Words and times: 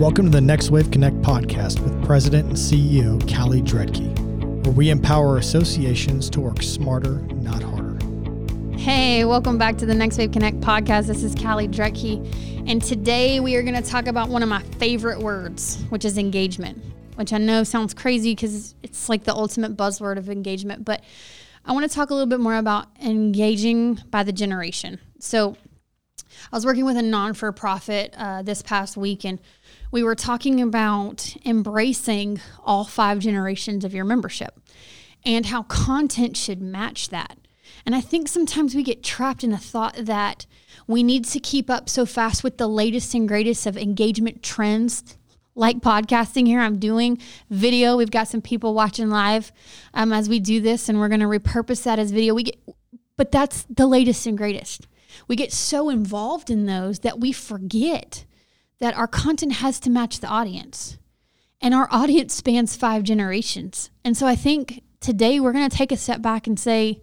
Welcome 0.00 0.24
to 0.24 0.30
the 0.30 0.40
Next 0.40 0.70
Wave 0.70 0.90
Connect 0.90 1.20
podcast 1.20 1.80
with 1.80 2.06
President 2.06 2.48
and 2.48 2.56
CEO 2.56 3.20
Callie 3.30 3.60
Dredke, 3.60 4.64
where 4.64 4.72
we 4.72 4.88
empower 4.88 5.36
associations 5.36 6.30
to 6.30 6.40
work 6.40 6.62
smarter, 6.62 7.20
not 7.34 7.62
harder. 7.62 7.98
Hey, 8.78 9.26
welcome 9.26 9.58
back 9.58 9.76
to 9.76 9.84
the 9.84 9.94
Next 9.94 10.16
Wave 10.16 10.32
Connect 10.32 10.58
podcast. 10.60 11.08
This 11.08 11.22
is 11.22 11.34
Callie 11.34 11.68
Dredke, 11.68 12.16
and 12.66 12.80
today 12.80 13.40
we 13.40 13.56
are 13.56 13.62
going 13.62 13.74
to 13.74 13.82
talk 13.82 14.06
about 14.06 14.30
one 14.30 14.42
of 14.42 14.48
my 14.48 14.62
favorite 14.78 15.18
words, 15.18 15.84
which 15.90 16.06
is 16.06 16.16
engagement, 16.16 16.82
which 17.16 17.34
I 17.34 17.36
know 17.36 17.62
sounds 17.62 17.92
crazy 17.92 18.34
because 18.34 18.74
it's 18.82 19.10
like 19.10 19.24
the 19.24 19.34
ultimate 19.34 19.76
buzzword 19.76 20.16
of 20.16 20.30
engagement, 20.30 20.82
but 20.82 21.02
I 21.66 21.72
want 21.72 21.86
to 21.86 21.94
talk 21.94 22.08
a 22.08 22.14
little 22.14 22.26
bit 22.26 22.40
more 22.40 22.56
about 22.56 22.86
engaging 23.04 24.00
by 24.10 24.22
the 24.22 24.32
generation. 24.32 24.98
So, 25.18 25.58
I 26.50 26.56
was 26.56 26.64
working 26.64 26.84
with 26.84 26.96
a 26.96 27.02
non 27.02 27.34
for 27.34 27.52
profit 27.52 28.14
uh, 28.16 28.42
this 28.42 28.62
past 28.62 28.96
week, 28.96 29.24
and 29.24 29.40
we 29.90 30.02
were 30.02 30.14
talking 30.14 30.60
about 30.60 31.36
embracing 31.44 32.40
all 32.64 32.84
five 32.84 33.18
generations 33.18 33.84
of 33.84 33.94
your 33.94 34.04
membership 34.04 34.58
and 35.24 35.46
how 35.46 35.64
content 35.64 36.36
should 36.36 36.62
match 36.62 37.08
that. 37.08 37.38
And 37.84 37.94
I 37.94 38.00
think 38.00 38.28
sometimes 38.28 38.74
we 38.74 38.82
get 38.82 39.02
trapped 39.02 39.42
in 39.44 39.52
a 39.52 39.58
thought 39.58 39.96
that 39.96 40.46
we 40.86 41.02
need 41.02 41.24
to 41.26 41.40
keep 41.40 41.70
up 41.70 41.88
so 41.88 42.06
fast 42.06 42.44
with 42.44 42.58
the 42.58 42.68
latest 42.68 43.14
and 43.14 43.28
greatest 43.28 43.66
of 43.66 43.76
engagement 43.76 44.42
trends. 44.42 45.16
Like 45.54 45.80
podcasting 45.80 46.46
here, 46.46 46.60
I'm 46.60 46.78
doing 46.78 47.18
video. 47.50 47.96
We've 47.96 48.10
got 48.10 48.28
some 48.28 48.40
people 48.40 48.74
watching 48.74 49.10
live 49.10 49.52
um, 49.92 50.12
as 50.12 50.28
we 50.28 50.40
do 50.40 50.60
this, 50.60 50.88
and 50.88 50.98
we're 50.98 51.08
going 51.08 51.20
to 51.20 51.26
repurpose 51.26 51.82
that 51.84 51.98
as 51.98 52.12
video. 52.12 52.34
We 52.34 52.44
get, 52.44 52.56
but 53.16 53.32
that's 53.32 53.64
the 53.64 53.86
latest 53.86 54.26
and 54.26 54.38
greatest. 54.38 54.86
We 55.26 55.36
get 55.36 55.52
so 55.52 55.88
involved 55.88 56.50
in 56.50 56.66
those 56.66 57.00
that 57.00 57.18
we 57.18 57.32
forget 57.32 58.24
that 58.80 58.96
our 58.96 59.06
content 59.06 59.54
has 59.54 59.78
to 59.80 59.90
match 59.90 60.20
the 60.20 60.26
audience. 60.26 60.98
And 61.60 61.74
our 61.74 61.88
audience 61.90 62.34
spans 62.34 62.76
five 62.76 63.02
generations. 63.02 63.90
And 64.04 64.16
so 64.16 64.26
I 64.26 64.34
think 64.34 64.82
today 65.00 65.38
we're 65.38 65.52
going 65.52 65.68
to 65.68 65.76
take 65.76 65.92
a 65.92 65.96
step 65.96 66.22
back 66.22 66.46
and 66.46 66.58
say, 66.58 67.02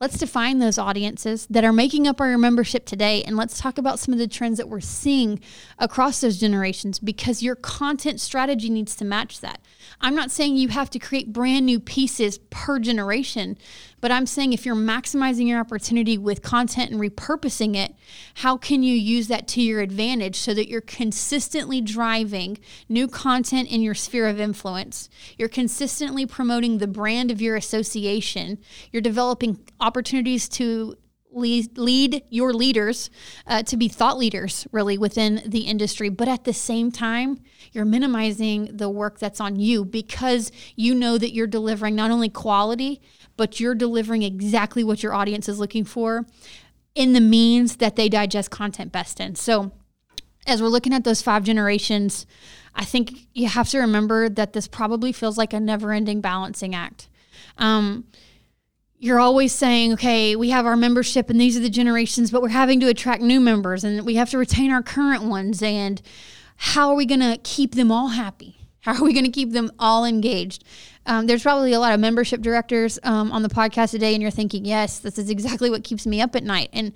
let's 0.00 0.18
define 0.18 0.60
those 0.60 0.78
audiences 0.78 1.46
that 1.50 1.64
are 1.64 1.72
making 1.72 2.06
up 2.06 2.20
our 2.20 2.38
membership 2.38 2.86
today. 2.86 3.24
And 3.24 3.36
let's 3.36 3.58
talk 3.58 3.78
about 3.78 3.98
some 3.98 4.12
of 4.14 4.20
the 4.20 4.28
trends 4.28 4.58
that 4.58 4.68
we're 4.68 4.80
seeing 4.80 5.40
across 5.78 6.20
those 6.20 6.38
generations 6.38 7.00
because 7.00 7.42
your 7.42 7.56
content 7.56 8.20
strategy 8.20 8.70
needs 8.70 8.94
to 8.96 9.04
match 9.04 9.40
that. 9.40 9.60
I'm 10.00 10.14
not 10.14 10.30
saying 10.30 10.56
you 10.56 10.68
have 10.68 10.90
to 10.90 11.00
create 11.00 11.32
brand 11.32 11.66
new 11.66 11.80
pieces 11.80 12.38
per 12.50 12.78
generation, 12.78 13.58
but 14.00 14.12
I'm 14.12 14.26
saying 14.26 14.52
if 14.52 14.64
you're 14.64 14.74
maximizing 14.74 15.46
your 15.46 15.60
opportunity 15.60 16.16
with 16.16 16.42
content 16.42 16.90
and 16.90 17.00
repurposing 17.00 17.76
it, 17.76 17.94
how 18.34 18.56
can 18.56 18.82
you 18.82 18.94
use 18.94 19.28
that 19.28 19.48
to 19.48 19.62
your 19.62 19.80
advantage 19.80 20.36
so 20.36 20.54
that 20.54 20.68
you're 20.68 20.80
consistently 20.80 21.80
driving 21.80 22.58
new 22.88 23.08
content 23.08 23.70
in 23.70 23.82
your 23.82 23.94
sphere 23.94 24.28
of 24.28 24.40
influence? 24.40 25.08
You're 25.36 25.48
consistently 25.48 26.26
promoting 26.26 26.78
the 26.78 26.86
brand 26.86 27.30
of 27.30 27.40
your 27.40 27.56
association. 27.56 28.58
You're 28.92 29.02
developing 29.02 29.58
opportunities 29.80 30.48
to 30.50 30.96
lead, 31.30 31.76
lead 31.78 32.22
your 32.30 32.52
leaders 32.52 33.10
uh, 33.46 33.62
to 33.64 33.76
be 33.76 33.88
thought 33.88 34.18
leaders 34.18 34.66
really 34.72 34.98
within 34.98 35.42
the 35.46 35.60
industry. 35.60 36.08
But 36.08 36.28
at 36.28 36.44
the 36.44 36.52
same 36.52 36.90
time 36.90 37.40
you're 37.72 37.84
minimizing 37.84 38.76
the 38.76 38.88
work 38.88 39.18
that's 39.18 39.40
on 39.40 39.56
you 39.56 39.84
because 39.84 40.50
you 40.74 40.94
know 40.94 41.18
that 41.18 41.32
you're 41.32 41.46
delivering 41.46 41.94
not 41.94 42.10
only 42.10 42.28
quality 42.28 43.00
but 43.36 43.60
you're 43.60 43.74
delivering 43.74 44.22
exactly 44.22 44.82
what 44.82 45.02
your 45.02 45.14
audience 45.14 45.48
is 45.48 45.58
looking 45.60 45.84
for 45.84 46.26
in 46.94 47.12
the 47.12 47.20
means 47.20 47.76
that 47.76 47.94
they 47.94 48.08
digest 48.08 48.50
content 48.50 48.90
best 48.90 49.20
in. 49.20 49.34
So 49.36 49.70
as 50.46 50.60
we're 50.62 50.68
looking 50.68 50.94
at 50.94 51.04
those 51.04 51.20
five 51.20 51.44
generations 51.44 52.26
i 52.74 52.84
think 52.84 53.26
you 53.34 53.46
have 53.46 53.68
to 53.68 53.78
remember 53.78 54.28
that 54.28 54.52
this 54.54 54.66
probably 54.66 55.12
feels 55.12 55.36
like 55.36 55.52
a 55.52 55.60
never-ending 55.60 56.20
balancing 56.20 56.74
act. 56.74 57.08
Um, 57.58 58.04
you're 58.98 59.20
always 59.20 59.52
saying, 59.52 59.92
okay, 59.94 60.34
we 60.34 60.50
have 60.50 60.66
our 60.66 60.76
membership 60.76 61.30
and 61.30 61.40
these 61.40 61.56
are 61.56 61.60
the 61.60 61.70
generations, 61.70 62.30
but 62.30 62.42
we're 62.42 62.48
having 62.48 62.80
to 62.80 62.88
attract 62.88 63.22
new 63.22 63.40
members 63.40 63.84
and 63.84 64.04
we 64.04 64.16
have 64.16 64.30
to 64.30 64.38
retain 64.38 64.72
our 64.72 64.82
current 64.82 65.24
ones. 65.24 65.62
And 65.62 66.02
how 66.56 66.90
are 66.90 66.96
we 66.96 67.06
going 67.06 67.20
to 67.20 67.38
keep 67.44 67.74
them 67.74 67.92
all 67.92 68.08
happy? 68.08 68.56
How 68.80 68.94
are 68.94 69.04
we 69.04 69.12
going 69.12 69.24
to 69.24 69.30
keep 69.30 69.52
them 69.52 69.70
all 69.78 70.04
engaged? 70.04 70.64
Um, 71.06 71.26
there's 71.26 71.42
probably 71.42 71.72
a 71.72 71.80
lot 71.80 71.94
of 71.94 72.00
membership 72.00 72.40
directors 72.40 72.98
um, 73.02 73.30
on 73.32 73.42
the 73.42 73.48
podcast 73.48 73.92
today, 73.92 74.14
and 74.14 74.22
you're 74.22 74.30
thinking, 74.30 74.64
yes, 74.64 74.98
this 74.98 75.18
is 75.18 75.30
exactly 75.30 75.70
what 75.70 75.84
keeps 75.84 76.06
me 76.06 76.20
up 76.20 76.34
at 76.34 76.42
night. 76.42 76.68
And 76.72 76.92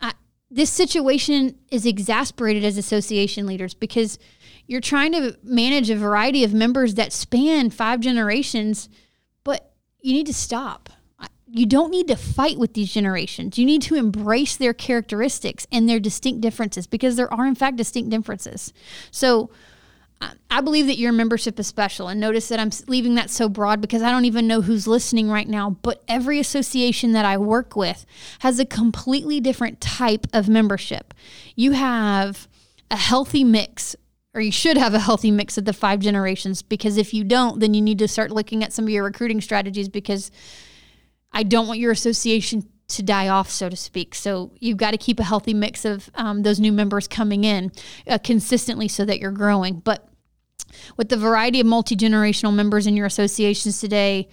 I, 0.00 0.12
this 0.50 0.70
situation 0.70 1.56
is 1.70 1.86
exasperated 1.86 2.64
as 2.64 2.76
association 2.76 3.46
leaders 3.46 3.74
because 3.74 4.18
you're 4.66 4.80
trying 4.80 5.12
to 5.12 5.36
manage 5.42 5.90
a 5.90 5.96
variety 5.96 6.44
of 6.44 6.52
members 6.52 6.94
that 6.94 7.12
span 7.12 7.70
five 7.70 8.00
generations, 8.00 8.88
but 9.44 9.72
you 10.00 10.12
need 10.12 10.26
to 10.26 10.34
stop 10.34 10.90
you 11.48 11.66
don't 11.66 11.90
need 11.90 12.08
to 12.08 12.16
fight 12.16 12.58
with 12.58 12.74
these 12.74 12.92
generations. 12.92 13.58
You 13.58 13.66
need 13.66 13.82
to 13.82 13.94
embrace 13.94 14.56
their 14.56 14.74
characteristics 14.74 15.66
and 15.70 15.88
their 15.88 16.00
distinct 16.00 16.40
differences 16.40 16.86
because 16.86 17.16
there 17.16 17.32
are, 17.32 17.46
in 17.46 17.54
fact, 17.54 17.76
distinct 17.76 18.10
differences. 18.10 18.72
So, 19.10 19.50
I 20.50 20.62
believe 20.62 20.86
that 20.86 20.96
your 20.96 21.12
membership 21.12 21.60
is 21.60 21.66
special. 21.66 22.08
And 22.08 22.18
notice 22.18 22.48
that 22.48 22.58
I'm 22.58 22.70
leaving 22.86 23.16
that 23.16 23.28
so 23.28 23.50
broad 23.50 23.82
because 23.82 24.02
I 24.02 24.10
don't 24.10 24.24
even 24.24 24.46
know 24.46 24.62
who's 24.62 24.86
listening 24.86 25.28
right 25.28 25.46
now. 25.46 25.76
But 25.82 26.02
every 26.08 26.40
association 26.40 27.12
that 27.12 27.26
I 27.26 27.36
work 27.36 27.76
with 27.76 28.06
has 28.38 28.58
a 28.58 28.64
completely 28.64 29.40
different 29.40 29.80
type 29.80 30.26
of 30.32 30.48
membership. 30.48 31.12
You 31.54 31.72
have 31.72 32.48
a 32.90 32.96
healthy 32.96 33.44
mix 33.44 33.94
or 34.32 34.40
you 34.40 34.52
should 34.52 34.76
have 34.76 34.94
a 34.94 35.00
healthy 35.00 35.30
mix 35.30 35.58
of 35.58 35.64
the 35.64 35.72
five 35.72 36.00
generations 36.00 36.62
because 36.62 36.96
if 36.96 37.12
you 37.12 37.24
don't 37.24 37.58
then 37.58 37.74
you 37.74 37.82
need 37.82 37.98
to 37.98 38.06
start 38.06 38.30
looking 38.30 38.62
at 38.62 38.72
some 38.72 38.84
of 38.84 38.90
your 38.90 39.02
recruiting 39.02 39.40
strategies 39.40 39.88
because 39.88 40.30
I 41.36 41.42
don't 41.42 41.66
want 41.66 41.80
your 41.80 41.92
association 41.92 42.66
to 42.88 43.02
die 43.02 43.28
off, 43.28 43.50
so 43.50 43.68
to 43.68 43.76
speak. 43.76 44.14
So 44.14 44.52
you've 44.58 44.78
got 44.78 44.92
to 44.92 44.96
keep 44.96 45.20
a 45.20 45.22
healthy 45.22 45.52
mix 45.52 45.84
of 45.84 46.08
um, 46.14 46.44
those 46.44 46.58
new 46.58 46.72
members 46.72 47.06
coming 47.06 47.44
in 47.44 47.72
uh, 48.08 48.16
consistently 48.16 48.88
so 48.88 49.04
that 49.04 49.18
you're 49.18 49.32
growing. 49.32 49.80
But 49.80 50.08
with 50.96 51.10
the 51.10 51.18
variety 51.18 51.60
of 51.60 51.66
multi 51.66 51.94
generational 51.94 52.54
members 52.54 52.86
in 52.86 52.96
your 52.96 53.04
associations 53.04 53.80
today, 53.80 54.30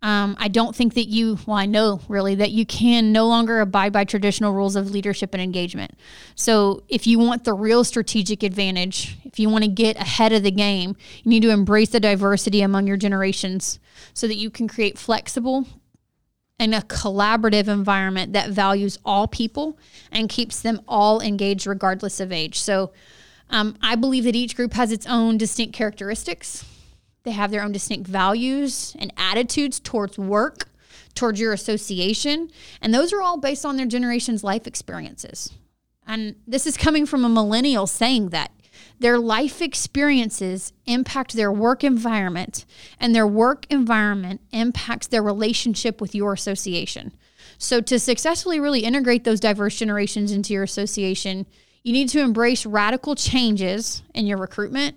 um, 0.00 0.34
I 0.38 0.48
don't 0.48 0.74
think 0.74 0.94
that 0.94 1.08
you, 1.08 1.38
well, 1.46 1.58
I 1.58 1.66
know 1.66 2.00
really 2.08 2.36
that 2.36 2.52
you 2.52 2.64
can 2.64 3.12
no 3.12 3.26
longer 3.26 3.60
abide 3.60 3.92
by 3.92 4.04
traditional 4.04 4.54
rules 4.54 4.76
of 4.76 4.90
leadership 4.90 5.34
and 5.34 5.42
engagement. 5.42 5.92
So, 6.36 6.84
if 6.88 7.06
you 7.06 7.18
want 7.18 7.44
the 7.44 7.52
real 7.52 7.84
strategic 7.84 8.42
advantage, 8.42 9.18
if 9.24 9.38
you 9.38 9.50
want 9.50 9.64
to 9.64 9.70
get 9.70 9.96
ahead 9.96 10.32
of 10.32 10.42
the 10.42 10.50
game, 10.50 10.96
you 11.22 11.30
need 11.30 11.42
to 11.42 11.50
embrace 11.50 11.90
the 11.90 12.00
diversity 12.00 12.62
among 12.62 12.86
your 12.86 12.96
generations 12.96 13.78
so 14.14 14.26
that 14.26 14.36
you 14.36 14.48
can 14.48 14.68
create 14.68 14.96
flexible, 14.96 15.66
in 16.58 16.72
a 16.72 16.80
collaborative 16.82 17.68
environment 17.68 18.32
that 18.32 18.50
values 18.50 18.98
all 19.04 19.28
people 19.28 19.78
and 20.10 20.28
keeps 20.28 20.62
them 20.62 20.80
all 20.88 21.20
engaged 21.20 21.66
regardless 21.66 22.18
of 22.18 22.32
age. 22.32 22.58
So 22.58 22.92
um, 23.50 23.76
I 23.82 23.94
believe 23.94 24.24
that 24.24 24.34
each 24.34 24.56
group 24.56 24.72
has 24.72 24.90
its 24.90 25.06
own 25.06 25.36
distinct 25.36 25.74
characteristics. 25.74 26.64
They 27.24 27.32
have 27.32 27.50
their 27.50 27.62
own 27.62 27.72
distinct 27.72 28.08
values 28.08 28.96
and 28.98 29.12
attitudes 29.16 29.80
towards 29.80 30.18
work, 30.18 30.68
towards 31.14 31.40
your 31.40 31.52
association. 31.52 32.50
And 32.80 32.94
those 32.94 33.12
are 33.12 33.20
all 33.20 33.36
based 33.36 33.66
on 33.66 33.76
their 33.76 33.86
generation's 33.86 34.42
life 34.42 34.66
experiences. 34.66 35.52
And 36.06 36.36
this 36.46 36.66
is 36.66 36.76
coming 36.76 37.04
from 37.04 37.24
a 37.24 37.28
millennial 37.28 37.86
saying 37.86 38.30
that. 38.30 38.52
Their 38.98 39.18
life 39.18 39.60
experiences 39.60 40.72
impact 40.86 41.34
their 41.34 41.52
work 41.52 41.84
environment, 41.84 42.64
and 42.98 43.14
their 43.14 43.26
work 43.26 43.66
environment 43.70 44.40
impacts 44.52 45.06
their 45.06 45.22
relationship 45.22 46.00
with 46.00 46.14
your 46.14 46.32
association. 46.32 47.16
So, 47.58 47.80
to 47.80 47.98
successfully 47.98 48.60
really 48.60 48.80
integrate 48.80 49.24
those 49.24 49.40
diverse 49.40 49.76
generations 49.76 50.32
into 50.32 50.52
your 50.52 50.62
association, 50.62 51.46
you 51.82 51.92
need 51.92 52.08
to 52.10 52.20
embrace 52.20 52.66
radical 52.66 53.14
changes 53.14 54.02
in 54.14 54.26
your 54.26 54.38
recruitment, 54.38 54.96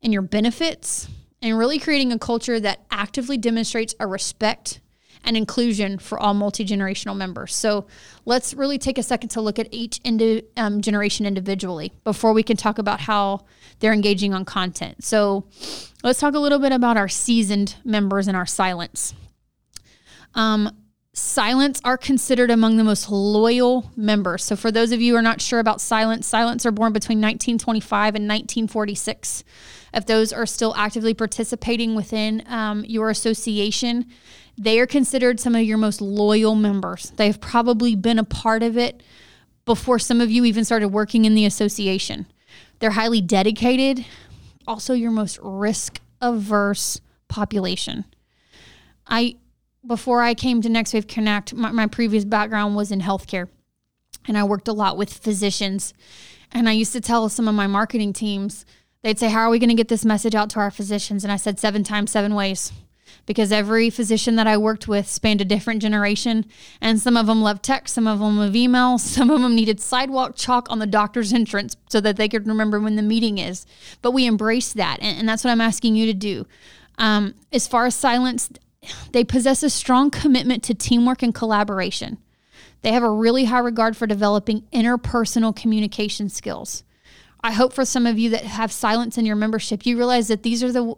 in 0.00 0.12
your 0.12 0.22
benefits, 0.22 1.08
and 1.40 1.58
really 1.58 1.78
creating 1.78 2.12
a 2.12 2.18
culture 2.18 2.60
that 2.60 2.84
actively 2.90 3.36
demonstrates 3.36 3.94
a 3.98 4.06
respect 4.06 4.80
and 5.24 5.36
inclusion 5.36 5.98
for 5.98 6.18
all 6.18 6.34
multi 6.34 6.64
generational 6.64 7.16
members. 7.16 7.54
So 7.54 7.86
let's 8.24 8.54
really 8.54 8.78
take 8.78 8.98
a 8.98 9.02
second 9.02 9.30
to 9.30 9.40
look 9.40 9.58
at 9.58 9.68
each 9.70 10.00
indi- 10.04 10.44
um, 10.56 10.80
generation 10.80 11.26
individually 11.26 11.92
before 12.04 12.32
we 12.32 12.42
can 12.42 12.56
talk 12.56 12.78
about 12.78 13.00
how 13.00 13.44
they're 13.80 13.92
engaging 13.92 14.34
on 14.34 14.44
content. 14.44 15.04
So 15.04 15.44
let's 16.02 16.20
talk 16.20 16.34
a 16.34 16.38
little 16.38 16.58
bit 16.58 16.72
about 16.72 16.96
our 16.96 17.08
seasoned 17.08 17.76
members 17.84 18.28
and 18.28 18.36
our 18.36 18.44
silents. 18.44 19.14
Um, 20.34 20.76
silents 21.14 21.80
are 21.84 21.98
considered 21.98 22.50
among 22.50 22.76
the 22.76 22.84
most 22.84 23.10
loyal 23.10 23.90
members. 23.96 24.44
So, 24.44 24.56
for 24.56 24.70
those 24.70 24.92
of 24.92 25.00
you 25.00 25.12
who 25.12 25.18
are 25.18 25.22
not 25.22 25.40
sure 25.40 25.58
about 25.58 25.78
silents, 25.78 26.24
silents 26.24 26.64
are 26.64 26.70
born 26.70 26.92
between 26.92 27.18
1925 27.18 28.14
and 28.14 28.24
1946. 28.24 29.44
If 29.94 30.06
those 30.06 30.32
are 30.32 30.46
still 30.46 30.74
actively 30.76 31.12
participating 31.12 31.94
within 31.94 32.42
um, 32.46 32.84
your 32.86 33.10
association, 33.10 34.06
they 34.58 34.78
are 34.80 34.86
considered 34.86 35.40
some 35.40 35.54
of 35.54 35.62
your 35.62 35.78
most 35.78 36.00
loyal 36.00 36.54
members. 36.54 37.10
They've 37.16 37.40
probably 37.40 37.94
been 37.96 38.18
a 38.18 38.24
part 38.24 38.62
of 38.62 38.76
it 38.76 39.02
before 39.64 39.98
some 39.98 40.20
of 40.20 40.30
you 40.30 40.44
even 40.44 40.64
started 40.64 40.88
working 40.88 41.24
in 41.24 41.34
the 41.34 41.46
association. 41.46 42.26
They're 42.78 42.90
highly 42.90 43.20
dedicated, 43.20 44.04
also 44.66 44.92
your 44.94 45.10
most 45.10 45.38
risk 45.42 46.00
averse 46.20 47.00
population. 47.28 48.04
I 49.06 49.36
before 49.86 50.22
I 50.22 50.34
came 50.34 50.62
to 50.62 50.68
Next 50.68 50.94
Wave 50.94 51.08
Connect, 51.08 51.54
my, 51.54 51.72
my 51.72 51.86
previous 51.86 52.24
background 52.24 52.76
was 52.76 52.92
in 52.92 53.00
healthcare. 53.00 53.48
And 54.26 54.38
I 54.38 54.44
worked 54.44 54.68
a 54.68 54.72
lot 54.72 54.96
with 54.96 55.12
physicians. 55.12 55.92
And 56.52 56.68
I 56.68 56.72
used 56.72 56.92
to 56.92 57.00
tell 57.00 57.28
some 57.28 57.48
of 57.48 57.54
my 57.54 57.66
marketing 57.66 58.12
teams, 58.12 58.64
they'd 59.02 59.18
say, 59.18 59.28
How 59.28 59.40
are 59.40 59.50
we 59.50 59.58
going 59.58 59.70
to 59.70 59.74
get 59.74 59.88
this 59.88 60.04
message 60.04 60.34
out 60.34 60.50
to 60.50 60.60
our 60.60 60.70
physicians? 60.70 61.24
And 61.24 61.32
I 61.32 61.36
said, 61.36 61.58
Seven 61.58 61.82
times, 61.82 62.12
seven 62.12 62.34
ways. 62.34 62.72
Because 63.26 63.52
every 63.52 63.90
physician 63.90 64.36
that 64.36 64.46
I 64.46 64.56
worked 64.56 64.88
with 64.88 65.06
spanned 65.08 65.40
a 65.40 65.44
different 65.44 65.82
generation. 65.82 66.44
And 66.80 67.00
some 67.00 67.16
of 67.16 67.26
them 67.26 67.42
loved 67.42 67.62
text, 67.62 67.94
some 67.94 68.06
of 68.06 68.18
them 68.18 68.38
loved 68.38 68.56
email, 68.56 68.98
some 68.98 69.30
of 69.30 69.40
them 69.40 69.54
needed 69.54 69.80
sidewalk 69.80 70.34
chalk 70.36 70.70
on 70.70 70.78
the 70.78 70.86
doctor's 70.86 71.32
entrance 71.32 71.76
so 71.88 72.00
that 72.00 72.16
they 72.16 72.28
could 72.28 72.46
remember 72.46 72.80
when 72.80 72.96
the 72.96 73.02
meeting 73.02 73.38
is. 73.38 73.66
But 74.00 74.12
we 74.12 74.26
embraced 74.26 74.74
that. 74.74 74.98
And, 75.00 75.18
and 75.18 75.28
that's 75.28 75.44
what 75.44 75.50
I'm 75.50 75.60
asking 75.60 75.96
you 75.96 76.06
to 76.06 76.14
do. 76.14 76.46
Um, 76.98 77.34
as 77.52 77.66
far 77.66 77.86
as 77.86 77.94
silents, 77.94 78.50
they 79.12 79.24
possess 79.24 79.62
a 79.62 79.70
strong 79.70 80.10
commitment 80.10 80.62
to 80.64 80.74
teamwork 80.74 81.22
and 81.22 81.34
collaboration. 81.34 82.18
They 82.82 82.92
have 82.92 83.02
a 83.02 83.10
really 83.10 83.44
high 83.44 83.60
regard 83.60 83.96
for 83.96 84.06
developing 84.06 84.62
interpersonal 84.72 85.54
communication 85.54 86.28
skills. 86.28 86.82
I 87.44 87.52
hope 87.52 87.72
for 87.72 87.84
some 87.84 88.06
of 88.06 88.18
you 88.18 88.30
that 88.30 88.44
have 88.44 88.70
silents 88.70 89.18
in 89.18 89.26
your 89.26 89.36
membership, 89.36 89.84
you 89.84 89.96
realize 89.96 90.28
that 90.28 90.42
these 90.42 90.62
are 90.62 90.70
the 90.70 90.94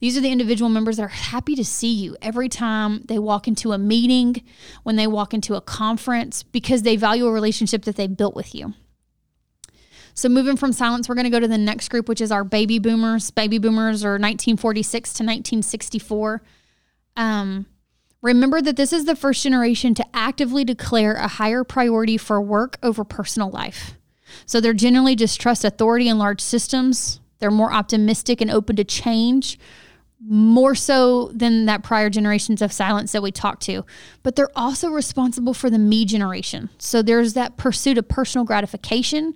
these 0.00 0.16
are 0.16 0.20
the 0.20 0.30
individual 0.30 0.68
members 0.68 0.96
that 0.96 1.02
are 1.02 1.08
happy 1.08 1.54
to 1.56 1.64
see 1.64 1.92
you 1.92 2.16
every 2.22 2.48
time 2.48 3.02
they 3.06 3.18
walk 3.18 3.48
into 3.48 3.72
a 3.72 3.78
meeting, 3.78 4.42
when 4.84 4.96
they 4.96 5.06
walk 5.06 5.34
into 5.34 5.54
a 5.54 5.60
conference 5.60 6.42
because 6.42 6.82
they 6.82 6.96
value 6.96 7.26
a 7.26 7.32
relationship 7.32 7.84
that 7.84 7.96
they 7.96 8.06
built 8.06 8.36
with 8.36 8.54
you. 8.54 8.74
So 10.14 10.28
moving 10.28 10.56
from 10.56 10.72
silents, 10.72 11.08
we're 11.08 11.14
going 11.14 11.26
to 11.26 11.30
go 11.30 11.40
to 11.40 11.48
the 11.48 11.58
next 11.58 11.88
group 11.90 12.08
which 12.08 12.20
is 12.20 12.32
our 12.32 12.44
baby 12.44 12.78
boomers. 12.78 13.30
Baby 13.30 13.58
boomers 13.58 14.04
are 14.04 14.18
1946 14.18 15.10
to 15.10 15.22
1964. 15.22 16.42
Um, 17.16 17.66
remember 18.20 18.60
that 18.60 18.76
this 18.76 18.92
is 18.92 19.04
the 19.04 19.14
first 19.16 19.42
generation 19.42 19.94
to 19.94 20.04
actively 20.12 20.64
declare 20.64 21.14
a 21.14 21.28
higher 21.28 21.62
priority 21.62 22.16
for 22.16 22.40
work 22.40 22.78
over 22.82 23.04
personal 23.04 23.50
life. 23.50 23.94
So 24.46 24.60
they're 24.60 24.74
generally 24.74 25.14
distrust 25.14 25.64
authority 25.64 26.08
in 26.08 26.18
large 26.18 26.40
systems. 26.40 27.20
They're 27.38 27.50
more 27.50 27.72
optimistic 27.72 28.40
and 28.40 28.50
open 28.50 28.76
to 28.76 28.84
change, 28.84 29.58
more 30.20 30.74
so 30.74 31.28
than 31.28 31.66
that 31.66 31.82
prior 31.82 32.10
generations 32.10 32.60
of 32.60 32.72
silents 32.72 33.12
that 33.12 33.22
we 33.22 33.30
talked 33.30 33.62
to. 33.62 33.84
But 34.22 34.36
they're 34.36 34.50
also 34.56 34.90
responsible 34.90 35.54
for 35.54 35.70
the 35.70 35.78
me 35.78 36.04
generation. 36.04 36.70
So 36.78 37.02
there's 37.02 37.34
that 37.34 37.56
pursuit 37.56 37.98
of 37.98 38.08
personal 38.08 38.44
gratification, 38.44 39.34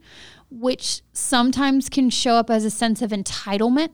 which 0.51 1.03
sometimes 1.13 1.89
can 1.89 2.11
show 2.11 2.35
up 2.35 2.51
as 2.51 2.65
a 2.65 2.71
sense 2.71 3.01
of 3.01 3.11
entitlement 3.11 3.91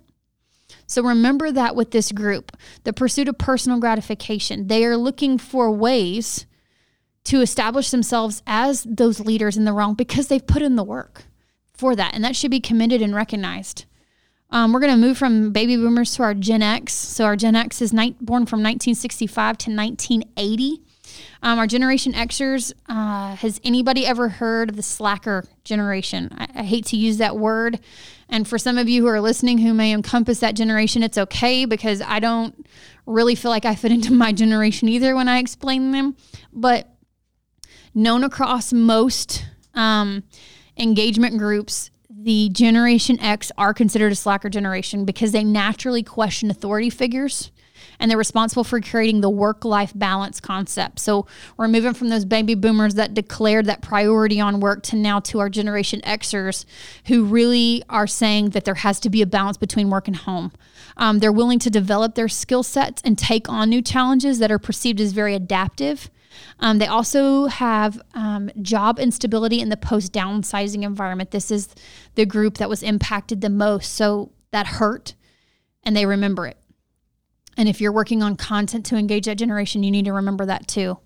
so 0.86 1.02
remember 1.02 1.52
that 1.52 1.76
with 1.76 1.90
this 1.90 2.12
group 2.12 2.56
the 2.84 2.92
pursuit 2.92 3.28
of 3.28 3.38
personal 3.38 3.78
gratification. 3.78 4.66
They 4.66 4.84
are 4.84 4.96
looking 4.96 5.38
for 5.38 5.70
ways 5.70 6.46
to 7.24 7.40
establish 7.40 7.90
themselves 7.90 8.42
as 8.46 8.84
those 8.84 9.20
leaders 9.20 9.56
in 9.56 9.64
the 9.64 9.72
wrong 9.72 9.94
because 9.94 10.28
they've 10.28 10.46
put 10.46 10.62
in 10.62 10.76
the 10.76 10.84
work 10.84 11.24
for 11.74 11.94
that. 11.94 12.14
And 12.14 12.24
that 12.24 12.36
should 12.36 12.50
be 12.50 12.60
commended 12.60 13.02
and 13.02 13.14
recognized. 13.14 13.84
Um, 14.50 14.72
we're 14.72 14.80
going 14.80 14.92
to 14.92 14.98
move 14.98 15.18
from 15.18 15.52
baby 15.52 15.76
boomers 15.76 16.14
to 16.16 16.22
our 16.22 16.34
Gen 16.34 16.62
X. 16.62 16.94
So 16.94 17.24
our 17.24 17.36
Gen 17.36 17.54
X 17.54 17.82
is 17.82 17.92
ni- 17.92 18.16
born 18.20 18.46
from 18.46 18.60
1965 18.60 19.58
to 19.58 19.70
1980. 19.70 20.80
Um, 21.42 21.58
our 21.58 21.66
Generation 21.66 22.12
Xers, 22.12 22.72
uh, 22.88 23.34
has 23.36 23.60
anybody 23.64 24.06
ever 24.06 24.28
heard 24.28 24.70
of 24.70 24.76
the 24.76 24.82
slacker 24.82 25.44
generation? 25.64 26.30
I, 26.36 26.48
I, 26.56 26.62
hate 26.64 26.86
to 26.86 26.96
use 26.96 27.18
that 27.18 27.36
word. 27.36 27.80
And 28.28 28.46
for 28.46 28.58
some 28.58 28.76
of 28.78 28.88
you 28.88 29.02
who 29.02 29.08
are 29.08 29.20
listening 29.20 29.58
who 29.58 29.72
may 29.72 29.92
encompass 29.92 30.40
that 30.40 30.54
generation, 30.54 31.02
it's 31.02 31.16
okay 31.16 31.64
because 31.64 32.02
I 32.02 32.20
don't 32.20 32.66
really 33.06 33.34
feel 33.34 33.50
like 33.50 33.64
I 33.64 33.74
fit 33.74 33.92
into 33.92 34.12
my 34.12 34.32
generation 34.32 34.88
either 34.88 35.14
when 35.14 35.28
I 35.28 35.38
explain 35.38 35.92
them. 35.92 36.16
But 36.52 36.88
known 37.94 38.24
across 38.24 38.72
most 38.72 39.44
um, 39.74 40.24
engagement 40.76 41.38
groups, 41.38 41.90
the 42.20 42.48
Generation 42.48 43.20
X 43.20 43.52
are 43.56 43.72
considered 43.72 44.10
a 44.10 44.16
slacker 44.16 44.48
generation 44.48 45.04
because 45.04 45.30
they 45.30 45.44
naturally 45.44 46.02
question 46.02 46.50
authority 46.50 46.90
figures 46.90 47.52
and 48.00 48.10
they're 48.10 48.18
responsible 48.18 48.64
for 48.64 48.80
creating 48.80 49.20
the 49.20 49.30
work 49.30 49.64
life 49.64 49.92
balance 49.94 50.40
concept. 50.40 50.98
So 50.98 51.26
we're 51.56 51.68
moving 51.68 51.94
from 51.94 52.08
those 52.08 52.24
baby 52.24 52.56
boomers 52.56 52.94
that 52.94 53.14
declared 53.14 53.66
that 53.66 53.82
priority 53.82 54.40
on 54.40 54.58
work 54.58 54.82
to 54.84 54.96
now 54.96 55.20
to 55.20 55.38
our 55.38 55.48
Generation 55.48 56.00
Xers 56.00 56.64
who 57.06 57.24
really 57.24 57.84
are 57.88 58.08
saying 58.08 58.50
that 58.50 58.64
there 58.64 58.74
has 58.74 58.98
to 59.00 59.10
be 59.10 59.22
a 59.22 59.26
balance 59.26 59.56
between 59.56 59.88
work 59.88 60.08
and 60.08 60.16
home. 60.16 60.50
Um, 60.96 61.20
they're 61.20 61.30
willing 61.30 61.60
to 61.60 61.70
develop 61.70 62.16
their 62.16 62.28
skill 62.28 62.64
sets 62.64 63.00
and 63.04 63.16
take 63.16 63.48
on 63.48 63.70
new 63.70 63.82
challenges 63.82 64.40
that 64.40 64.50
are 64.50 64.58
perceived 64.58 65.00
as 65.00 65.12
very 65.12 65.36
adaptive. 65.36 66.10
Um, 66.60 66.78
they 66.78 66.86
also 66.86 67.46
have 67.46 68.00
um, 68.14 68.50
job 68.62 68.98
instability 68.98 69.60
in 69.60 69.68
the 69.68 69.76
post 69.76 70.12
downsizing 70.12 70.82
environment. 70.82 71.30
This 71.30 71.50
is 71.50 71.68
the 72.14 72.26
group 72.26 72.58
that 72.58 72.68
was 72.68 72.82
impacted 72.82 73.40
the 73.40 73.50
most. 73.50 73.94
So 73.94 74.32
that 74.50 74.66
hurt 74.66 75.14
and 75.82 75.96
they 75.96 76.06
remember 76.06 76.46
it. 76.46 76.56
And 77.56 77.68
if 77.68 77.80
you're 77.80 77.92
working 77.92 78.22
on 78.22 78.36
content 78.36 78.86
to 78.86 78.96
engage 78.96 79.26
that 79.26 79.36
generation, 79.36 79.82
you 79.82 79.90
need 79.90 80.04
to 80.04 80.12
remember 80.12 80.46
that 80.46 80.68
too. 80.68 80.98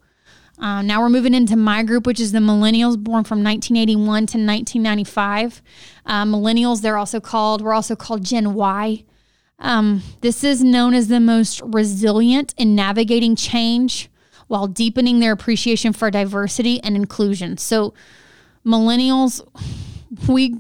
Uh, 0.59 0.83
now 0.83 1.01
we're 1.01 1.09
moving 1.09 1.35
into 1.35 1.57
my 1.57 1.83
group, 1.83 2.07
which 2.07 2.21
is 2.21 2.33
the 2.33 2.39
millennials 2.39 2.99
born 2.99 3.25
from 3.25 3.43
1981 3.43 4.05
to 4.05 4.39
1995. 4.39 5.63
Uh, 6.05 6.25
millennials, 6.25 6.83
they're 6.83 6.99
also 6.99 7.21
called, 7.21 7.63
we're 7.63 7.73
also 7.73 7.97
called 7.97 8.23
Gen 8.25 8.55
Y. 8.55 9.05
Um, 9.59 10.03
this 10.21 10.45
is 10.45 10.63
known 10.63 10.93
as 10.93 11.09
the 11.09 11.21
most 11.21 11.63
resilient 11.65 12.55
in 12.59 12.75
navigating 12.75 13.35
change 13.35 14.11
while 14.53 14.67
deepening 14.67 15.19
their 15.19 15.33
appreciation 15.33 15.95
for 15.95 16.11
diversity 16.11 16.79
and 16.83 16.95
inclusion. 16.95 17.57
So, 17.57 17.95
millennials, 18.67 19.41
we 20.29 20.55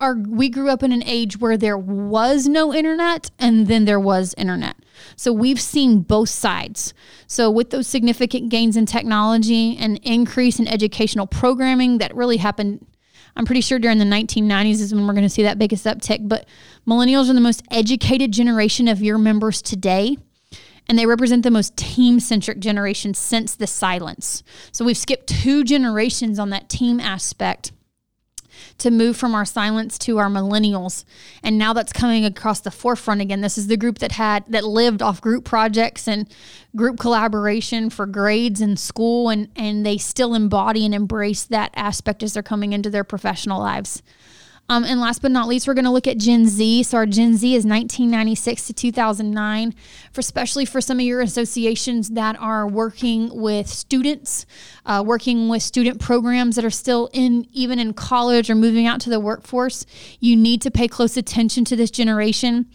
are 0.00 0.16
we 0.16 0.48
grew 0.48 0.68
up 0.68 0.82
in 0.82 0.90
an 0.90 1.04
age 1.04 1.38
where 1.38 1.56
there 1.56 1.78
was 1.78 2.48
no 2.48 2.74
internet 2.74 3.30
and 3.38 3.68
then 3.68 3.84
there 3.84 4.00
was 4.00 4.34
internet. 4.36 4.74
So 5.14 5.32
we've 5.32 5.60
seen 5.60 6.00
both 6.00 6.28
sides. 6.30 6.92
So 7.28 7.50
with 7.50 7.70
those 7.70 7.86
significant 7.86 8.48
gains 8.48 8.76
in 8.76 8.86
technology 8.86 9.76
and 9.78 10.00
increase 10.02 10.58
in 10.58 10.66
educational 10.66 11.28
programming 11.28 11.98
that 11.98 12.16
really 12.16 12.38
happened 12.38 12.84
I'm 13.36 13.44
pretty 13.44 13.60
sure 13.60 13.78
during 13.78 13.98
the 13.98 14.04
1990s 14.04 14.80
is 14.80 14.92
when 14.92 15.06
we're 15.06 15.12
going 15.12 15.22
to 15.22 15.30
see 15.30 15.44
that 15.44 15.56
biggest 15.56 15.84
uptick, 15.86 16.28
but 16.28 16.48
millennials 16.84 17.30
are 17.30 17.34
the 17.34 17.40
most 17.40 17.62
educated 17.70 18.32
generation 18.32 18.88
of 18.88 19.00
your 19.00 19.18
members 19.18 19.62
today 19.62 20.16
and 20.90 20.98
they 20.98 21.06
represent 21.06 21.44
the 21.44 21.52
most 21.52 21.76
team 21.76 22.18
centric 22.18 22.58
generation 22.58 23.14
since 23.14 23.54
the 23.54 23.66
silents. 23.66 24.42
So 24.72 24.84
we've 24.84 24.96
skipped 24.96 25.28
two 25.28 25.62
generations 25.62 26.36
on 26.36 26.50
that 26.50 26.68
team 26.68 26.98
aspect 26.98 27.70
to 28.78 28.90
move 28.90 29.16
from 29.16 29.32
our 29.32 29.44
silents 29.44 29.96
to 29.98 30.18
our 30.18 30.26
millennials. 30.28 31.04
And 31.44 31.56
now 31.56 31.72
that's 31.72 31.92
coming 31.92 32.24
across 32.24 32.58
the 32.58 32.72
forefront 32.72 33.20
again. 33.20 33.40
This 33.40 33.56
is 33.56 33.68
the 33.68 33.76
group 33.76 33.98
that 33.98 34.10
had 34.10 34.44
that 34.48 34.64
lived 34.64 35.00
off 35.00 35.20
group 35.20 35.44
projects 35.44 36.08
and 36.08 36.28
group 36.74 36.98
collaboration 36.98 37.88
for 37.88 38.04
grades 38.04 38.60
in 38.60 38.76
school 38.76 39.28
and 39.28 39.46
and 39.54 39.86
they 39.86 39.96
still 39.96 40.34
embody 40.34 40.84
and 40.84 40.92
embrace 40.92 41.44
that 41.44 41.70
aspect 41.76 42.24
as 42.24 42.34
they're 42.34 42.42
coming 42.42 42.72
into 42.72 42.90
their 42.90 43.04
professional 43.04 43.60
lives. 43.60 44.02
Um, 44.70 44.84
and 44.84 45.00
last 45.00 45.20
but 45.20 45.32
not 45.32 45.48
least, 45.48 45.66
we're 45.66 45.74
going 45.74 45.84
to 45.84 45.90
look 45.90 46.06
at 46.06 46.16
Gen 46.16 46.46
Z. 46.46 46.84
So 46.84 46.98
our 46.98 47.04
Gen 47.04 47.36
Z 47.36 47.56
is 47.56 47.66
1996 47.66 48.68
to 48.68 48.72
2009, 48.72 49.74
for 50.12 50.20
especially 50.20 50.64
for 50.64 50.80
some 50.80 51.00
of 51.00 51.04
your 51.04 51.20
associations 51.20 52.10
that 52.10 52.40
are 52.40 52.68
working 52.68 53.34
with 53.34 53.66
students, 53.66 54.46
uh, 54.86 55.02
working 55.04 55.48
with 55.48 55.64
student 55.64 56.00
programs 56.00 56.54
that 56.54 56.64
are 56.64 56.70
still 56.70 57.10
in 57.12 57.48
even 57.50 57.80
in 57.80 57.92
college 57.92 58.48
or 58.48 58.54
moving 58.54 58.86
out 58.86 59.00
to 59.00 59.10
the 59.10 59.18
workforce. 59.18 59.84
You 60.20 60.36
need 60.36 60.62
to 60.62 60.70
pay 60.70 60.86
close 60.86 61.16
attention 61.16 61.64
to 61.64 61.74
this 61.74 61.90
generation. 61.90 62.70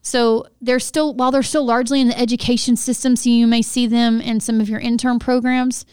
So 0.00 0.46
they're 0.62 0.80
still, 0.80 1.12
while 1.12 1.30
they're 1.30 1.42
still 1.42 1.66
largely 1.66 2.00
in 2.00 2.08
the 2.08 2.18
education 2.18 2.74
system, 2.74 3.16
so 3.16 3.28
you 3.28 3.46
may 3.46 3.60
see 3.60 3.86
them 3.86 4.18
in 4.18 4.40
some 4.40 4.62
of 4.62 4.70
your 4.70 4.80
intern 4.80 5.18
programs, 5.18 5.84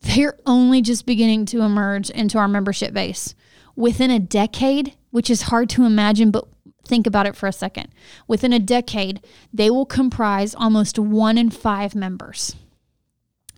they're 0.00 0.38
only 0.46 0.80
just 0.80 1.04
beginning 1.04 1.44
to 1.46 1.60
emerge 1.60 2.08
into 2.08 2.38
our 2.38 2.48
membership 2.48 2.94
base 2.94 3.34
within 3.76 4.10
a 4.10 4.18
decade, 4.18 4.94
which 5.10 5.30
is 5.30 5.42
hard 5.42 5.68
to 5.70 5.84
imagine, 5.84 6.30
but 6.30 6.48
think 6.86 7.06
about 7.06 7.26
it 7.26 7.36
for 7.36 7.46
a 7.46 7.52
second. 7.52 7.88
Within 8.26 8.52
a 8.52 8.58
decade, 8.58 9.20
they 9.52 9.70
will 9.70 9.86
comprise 9.86 10.54
almost 10.54 10.98
one 10.98 11.38
in 11.38 11.50
five 11.50 11.94
members. 11.94 12.56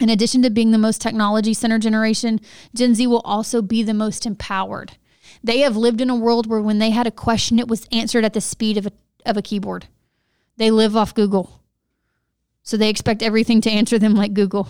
In 0.00 0.08
addition 0.08 0.42
to 0.42 0.50
being 0.50 0.70
the 0.70 0.78
most 0.78 1.00
technology 1.00 1.54
center 1.54 1.78
generation, 1.78 2.40
Gen 2.74 2.94
Z 2.94 3.06
will 3.06 3.22
also 3.24 3.62
be 3.62 3.82
the 3.82 3.94
most 3.94 4.26
empowered. 4.26 4.96
They 5.42 5.60
have 5.60 5.76
lived 5.76 6.00
in 6.00 6.10
a 6.10 6.16
world 6.16 6.46
where 6.46 6.62
when 6.62 6.78
they 6.78 6.90
had 6.90 7.06
a 7.06 7.12
question, 7.12 7.58
it 7.58 7.68
was 7.68 7.86
answered 7.90 8.24
at 8.24 8.32
the 8.32 8.40
speed 8.40 8.76
of 8.76 8.86
a, 8.86 8.92
of 9.26 9.36
a 9.36 9.42
keyboard. 9.42 9.86
They 10.56 10.70
live 10.70 10.96
off 10.96 11.14
Google. 11.14 11.62
So 12.62 12.76
they 12.76 12.90
expect 12.90 13.22
everything 13.22 13.60
to 13.62 13.70
answer 13.70 13.98
them 13.98 14.14
like 14.14 14.34
Google. 14.34 14.68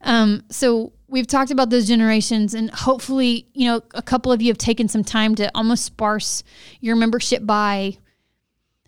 Um, 0.00 0.44
so 0.50 0.92
we've 1.08 1.26
talked 1.26 1.50
about 1.50 1.70
those 1.70 1.86
generations, 1.86 2.54
and 2.54 2.70
hopefully, 2.70 3.48
you 3.54 3.66
know, 3.66 3.82
a 3.94 4.02
couple 4.02 4.32
of 4.32 4.42
you 4.42 4.48
have 4.48 4.58
taken 4.58 4.88
some 4.88 5.04
time 5.04 5.34
to 5.36 5.50
almost 5.54 5.84
sparse 5.84 6.42
your 6.80 6.96
membership 6.96 7.46
by 7.46 7.98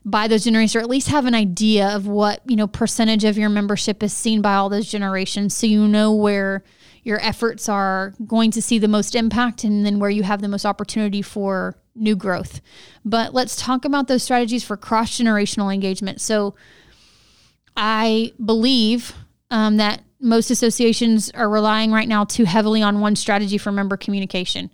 by 0.04 0.28
those 0.28 0.44
generations, 0.44 0.76
or 0.76 0.80
at 0.80 0.88
least 0.88 1.08
have 1.08 1.26
an 1.26 1.34
idea 1.34 1.88
of 1.88 2.06
what 2.06 2.40
you 2.46 2.56
know 2.56 2.66
percentage 2.66 3.24
of 3.24 3.36
your 3.36 3.48
membership 3.48 4.02
is 4.02 4.12
seen 4.12 4.40
by 4.40 4.54
all 4.54 4.68
those 4.68 4.90
generations, 4.90 5.56
so 5.56 5.66
you 5.66 5.86
know 5.88 6.12
where 6.12 6.62
your 7.02 7.20
efforts 7.24 7.68
are 7.68 8.12
going 8.26 8.50
to 8.50 8.60
see 8.60 8.78
the 8.78 8.88
most 8.88 9.14
impact, 9.14 9.64
and 9.64 9.86
then 9.86 9.98
where 9.98 10.10
you 10.10 10.22
have 10.22 10.42
the 10.42 10.48
most 10.48 10.66
opportunity 10.66 11.22
for 11.22 11.76
new 11.94 12.16
growth. 12.16 12.60
But 13.04 13.34
let's 13.34 13.56
talk 13.56 13.84
about 13.84 14.08
those 14.08 14.22
strategies 14.22 14.64
for 14.64 14.76
cross 14.76 15.18
generational 15.18 15.72
engagement. 15.72 16.20
So 16.20 16.54
I 17.76 18.32
believe 18.44 19.14
um, 19.50 19.76
that 19.76 20.02
most 20.20 20.50
associations 20.50 21.30
are 21.32 21.48
relying 21.48 21.92
right 21.92 22.08
now 22.08 22.24
too 22.24 22.44
heavily 22.44 22.82
on 22.82 23.00
one 23.00 23.16
strategy 23.16 23.58
for 23.58 23.72
member 23.72 23.96
communication. 23.96 24.70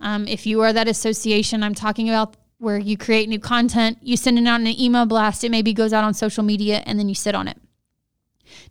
Um, 0.00 0.26
if 0.26 0.46
you 0.46 0.60
are 0.62 0.72
that 0.72 0.88
association, 0.88 1.62
I'm 1.62 1.74
talking 1.74 2.08
about 2.08 2.36
where 2.58 2.78
you 2.78 2.96
create 2.96 3.28
new 3.28 3.38
content, 3.38 3.98
you 4.02 4.16
send 4.16 4.38
it 4.38 4.46
out 4.46 4.60
in 4.60 4.66
an 4.66 4.78
email 4.78 5.06
blast, 5.06 5.44
it 5.44 5.50
maybe 5.50 5.72
goes 5.72 5.92
out 5.92 6.04
on 6.04 6.12
social 6.12 6.42
media, 6.42 6.82
and 6.86 6.98
then 6.98 7.08
you 7.08 7.14
sit 7.14 7.34
on 7.34 7.48
it. 7.48 7.56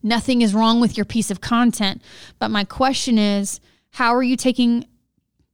Nothing 0.03 0.41
is 0.41 0.53
wrong 0.53 0.79
with 0.79 0.97
your 0.97 1.05
piece 1.05 1.31
of 1.31 1.41
content. 1.41 2.01
But 2.37 2.49
my 2.49 2.63
question 2.63 3.17
is, 3.17 3.59
how 3.91 4.13
are 4.13 4.23
you 4.23 4.35
taking 4.35 4.85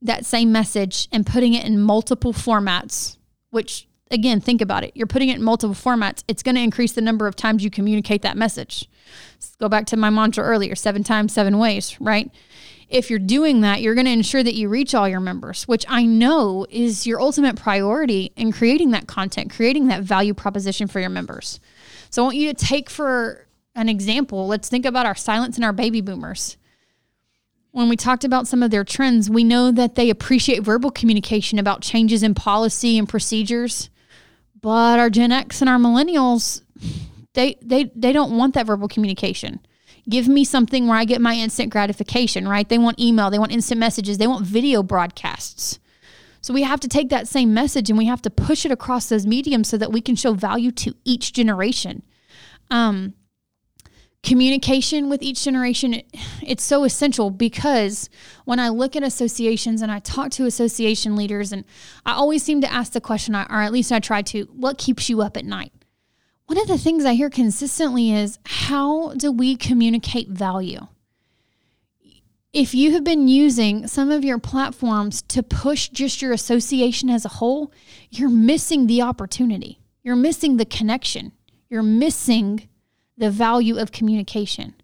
that 0.02 0.26
same 0.26 0.52
message 0.52 1.08
and 1.12 1.26
putting 1.26 1.54
it 1.54 1.64
in 1.64 1.80
multiple 1.80 2.32
formats, 2.32 3.16
which 3.50 3.88
again, 4.10 4.40
think 4.40 4.60
about 4.60 4.84
it. 4.84 4.92
You're 4.94 5.06
putting 5.06 5.28
it 5.28 5.36
in 5.36 5.42
multiple 5.42 5.74
formats. 5.74 6.22
It's 6.28 6.42
going 6.42 6.54
to 6.54 6.60
increase 6.60 6.92
the 6.92 7.00
number 7.00 7.26
of 7.26 7.36
times 7.36 7.64
you 7.64 7.70
communicate 7.70 8.22
that 8.22 8.36
message. 8.36 8.88
Let's 9.34 9.56
go 9.56 9.68
back 9.68 9.86
to 9.86 9.96
my 9.96 10.10
mantra 10.10 10.44
earlier 10.44 10.74
seven 10.74 11.04
times, 11.04 11.32
seven 11.32 11.58
ways, 11.58 11.96
right? 12.00 12.30
If 12.88 13.10
you're 13.10 13.18
doing 13.18 13.62
that, 13.62 13.82
you're 13.82 13.94
going 13.94 14.06
to 14.06 14.12
ensure 14.12 14.42
that 14.42 14.54
you 14.54 14.68
reach 14.68 14.94
all 14.94 15.08
your 15.08 15.20
members, 15.20 15.66
which 15.66 15.84
I 15.88 16.04
know 16.04 16.66
is 16.70 17.06
your 17.06 17.20
ultimate 17.20 17.56
priority 17.56 18.32
in 18.36 18.52
creating 18.52 18.92
that 18.92 19.08
content, 19.08 19.50
creating 19.50 19.88
that 19.88 20.02
value 20.02 20.34
proposition 20.34 20.86
for 20.86 21.00
your 21.00 21.10
members. 21.10 21.58
So 22.10 22.22
I 22.22 22.24
want 22.26 22.36
you 22.36 22.52
to 22.52 22.66
take 22.66 22.88
for 22.88 23.46
an 23.74 23.88
example, 23.88 24.46
let's 24.46 24.68
think 24.68 24.86
about 24.86 25.04
our 25.04 25.14
silents 25.14 25.56
and 25.56 25.64
our 25.64 25.72
baby 25.72 26.00
boomers 26.00 26.56
when 27.76 27.90
we 27.90 27.96
talked 27.96 28.24
about 28.24 28.46
some 28.46 28.62
of 28.62 28.70
their 28.70 28.84
trends, 28.84 29.28
we 29.28 29.44
know 29.44 29.70
that 29.70 29.96
they 29.96 30.08
appreciate 30.08 30.62
verbal 30.62 30.90
communication 30.90 31.58
about 31.58 31.82
changes 31.82 32.22
in 32.22 32.34
policy 32.34 32.96
and 32.96 33.06
procedures. 33.06 33.90
But 34.62 34.98
our 34.98 35.10
Gen 35.10 35.30
X 35.30 35.60
and 35.60 35.68
our 35.68 35.76
millennials, 35.76 36.62
they 37.36 37.56
they 37.62 37.92
they 37.94 38.12
don't 38.12 38.36
want 38.36 38.54
that 38.54 38.66
verbal 38.66 38.88
communication. 38.88 39.60
Give 40.08 40.26
me 40.26 40.44
something 40.44 40.88
where 40.88 40.96
I 40.96 41.04
get 41.04 41.20
my 41.20 41.34
instant 41.34 41.70
gratification, 41.70 42.48
right? 42.48 42.68
They 42.68 42.78
want 42.78 42.98
email, 42.98 43.30
they 43.30 43.38
want 43.38 43.52
instant 43.52 43.78
messages, 43.78 44.18
they 44.18 44.26
want 44.26 44.46
video 44.46 44.82
broadcasts. 44.82 45.78
So 46.40 46.54
we 46.54 46.62
have 46.62 46.80
to 46.80 46.88
take 46.88 47.08
that 47.10 47.28
same 47.28 47.52
message 47.52 47.90
and 47.90 47.98
we 47.98 48.06
have 48.06 48.22
to 48.22 48.30
push 48.30 48.64
it 48.64 48.70
across 48.70 49.08
those 49.08 49.26
mediums 49.26 49.68
so 49.68 49.76
that 49.78 49.92
we 49.92 50.00
can 50.00 50.14
show 50.14 50.32
value 50.32 50.70
to 50.72 50.94
each 51.04 51.32
generation. 51.32 52.02
Um, 52.70 53.14
communication 54.22 55.08
with 55.08 55.22
each 55.22 55.44
generation 55.44 56.02
it's 56.42 56.64
so 56.64 56.82
essential 56.82 57.30
because 57.30 58.10
when 58.44 58.58
i 58.58 58.68
look 58.68 58.96
at 58.96 59.04
associations 59.04 59.82
and 59.82 59.92
i 59.92 60.00
talk 60.00 60.32
to 60.32 60.46
association 60.46 61.14
leaders 61.14 61.52
and 61.52 61.64
i 62.04 62.12
always 62.12 62.42
seem 62.42 62.60
to 62.60 62.72
ask 62.72 62.92
the 62.92 63.00
question 63.00 63.36
or 63.36 63.62
at 63.62 63.70
least 63.70 63.92
i 63.92 64.00
try 64.00 64.22
to 64.22 64.42
what 64.46 64.78
keeps 64.78 65.08
you 65.08 65.22
up 65.22 65.36
at 65.36 65.44
night 65.44 65.72
one 66.46 66.58
of 66.58 66.68
the 66.68 66.78
things 66.78 67.04
i 67.04 67.14
hear 67.14 67.30
consistently 67.30 68.12
is 68.12 68.38
how 68.44 69.12
do 69.14 69.30
we 69.30 69.56
communicate 69.56 70.28
value 70.28 70.86
if 72.52 72.74
you 72.74 72.92
have 72.92 73.04
been 73.04 73.28
using 73.28 73.86
some 73.86 74.10
of 74.10 74.24
your 74.24 74.38
platforms 74.38 75.20
to 75.20 75.42
push 75.42 75.88
just 75.88 76.22
your 76.22 76.32
association 76.32 77.10
as 77.10 77.24
a 77.24 77.30
whole 77.30 77.72
you're 78.10 78.28
missing 78.28 78.86
the 78.86 79.02
opportunity 79.02 79.78
you're 80.02 80.16
missing 80.16 80.56
the 80.56 80.64
connection 80.64 81.32
you're 81.68 81.82
missing 81.82 82.68
the 83.16 83.30
value 83.30 83.78
of 83.78 83.92
communication. 83.92 84.74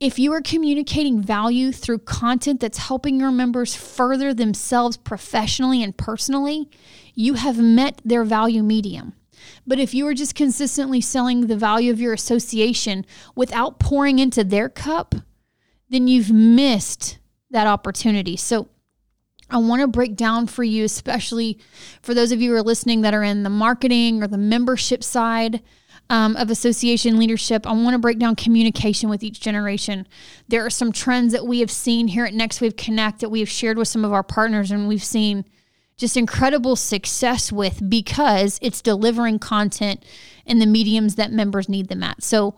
If 0.00 0.18
you 0.18 0.32
are 0.32 0.40
communicating 0.40 1.20
value 1.20 1.72
through 1.72 2.00
content 2.00 2.60
that's 2.60 2.78
helping 2.78 3.18
your 3.18 3.32
members 3.32 3.74
further 3.74 4.32
themselves 4.32 4.96
professionally 4.96 5.82
and 5.82 5.96
personally, 5.96 6.70
you 7.14 7.34
have 7.34 7.58
met 7.58 8.00
their 8.04 8.22
value 8.22 8.62
medium. 8.62 9.14
But 9.66 9.78
if 9.78 9.94
you 9.94 10.06
are 10.06 10.14
just 10.14 10.34
consistently 10.34 11.00
selling 11.00 11.46
the 11.46 11.56
value 11.56 11.92
of 11.92 12.00
your 12.00 12.12
association 12.12 13.04
without 13.34 13.78
pouring 13.78 14.18
into 14.18 14.44
their 14.44 14.68
cup, 14.68 15.14
then 15.88 16.08
you've 16.08 16.30
missed 16.30 17.18
that 17.50 17.66
opportunity. 17.66 18.36
So 18.36 18.68
I 19.50 19.56
want 19.58 19.80
to 19.80 19.88
break 19.88 20.14
down 20.16 20.46
for 20.46 20.62
you, 20.62 20.84
especially 20.84 21.58
for 22.02 22.12
those 22.12 22.32
of 22.32 22.40
you 22.40 22.50
who 22.50 22.56
are 22.56 22.62
listening 22.62 23.00
that 23.02 23.14
are 23.14 23.22
in 23.22 23.42
the 23.42 23.50
marketing 23.50 24.22
or 24.22 24.26
the 24.26 24.36
membership 24.36 25.02
side 25.02 25.62
um, 26.10 26.36
of 26.36 26.50
association 26.50 27.18
leadership, 27.18 27.66
I 27.66 27.72
want 27.72 27.94
to 27.94 27.98
break 27.98 28.18
down 28.18 28.36
communication 28.36 29.08
with 29.08 29.22
each 29.22 29.40
generation. 29.40 30.06
There 30.48 30.64
are 30.64 30.70
some 30.70 30.92
trends 30.92 31.32
that 31.32 31.46
we 31.46 31.60
have 31.60 31.70
seen 31.70 32.08
here 32.08 32.24
at 32.24 32.34
Next 32.34 32.60
Wave 32.60 32.76
Connect 32.76 33.20
that 33.20 33.30
we 33.30 33.40
have 33.40 33.48
shared 33.48 33.78
with 33.78 33.88
some 33.88 34.04
of 34.04 34.12
our 34.12 34.22
partners, 34.22 34.70
and 34.70 34.88
we've 34.88 35.04
seen 35.04 35.44
just 35.98 36.16
incredible 36.16 36.76
success 36.76 37.52
with 37.52 37.90
because 37.90 38.58
it's 38.62 38.80
delivering 38.80 39.38
content 39.38 40.02
in 40.46 40.58
the 40.58 40.66
mediums 40.66 41.16
that 41.16 41.30
members 41.30 41.68
need 41.68 41.88
them 41.88 42.02
at. 42.02 42.22
So, 42.22 42.54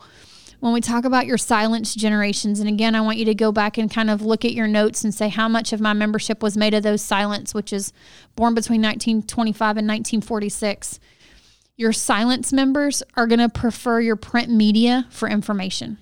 when 0.60 0.74
we 0.74 0.82
talk 0.82 1.06
about 1.06 1.26
your 1.26 1.38
silence 1.38 1.94
generations, 1.94 2.60
and 2.60 2.68
again, 2.68 2.94
I 2.94 3.00
want 3.00 3.16
you 3.16 3.24
to 3.24 3.34
go 3.34 3.50
back 3.50 3.78
and 3.78 3.90
kind 3.90 4.10
of 4.10 4.20
look 4.20 4.44
at 4.44 4.52
your 4.52 4.68
notes 4.68 5.02
and 5.02 5.14
say 5.14 5.30
how 5.30 5.48
much 5.48 5.72
of 5.72 5.80
my 5.80 5.94
membership 5.94 6.42
was 6.42 6.54
made 6.54 6.74
of 6.74 6.82
those 6.82 7.00
silents, 7.00 7.54
which 7.54 7.72
is 7.72 7.94
born 8.36 8.54
between 8.54 8.82
1925 8.82 9.78
and 9.78 9.88
1946 9.88 11.00
your 11.80 11.94
silence 11.94 12.52
members 12.52 13.02
are 13.16 13.26
going 13.26 13.38
to 13.38 13.48
prefer 13.48 14.00
your 14.00 14.14
print 14.14 14.50
media 14.50 15.06
for 15.08 15.26
information. 15.26 15.96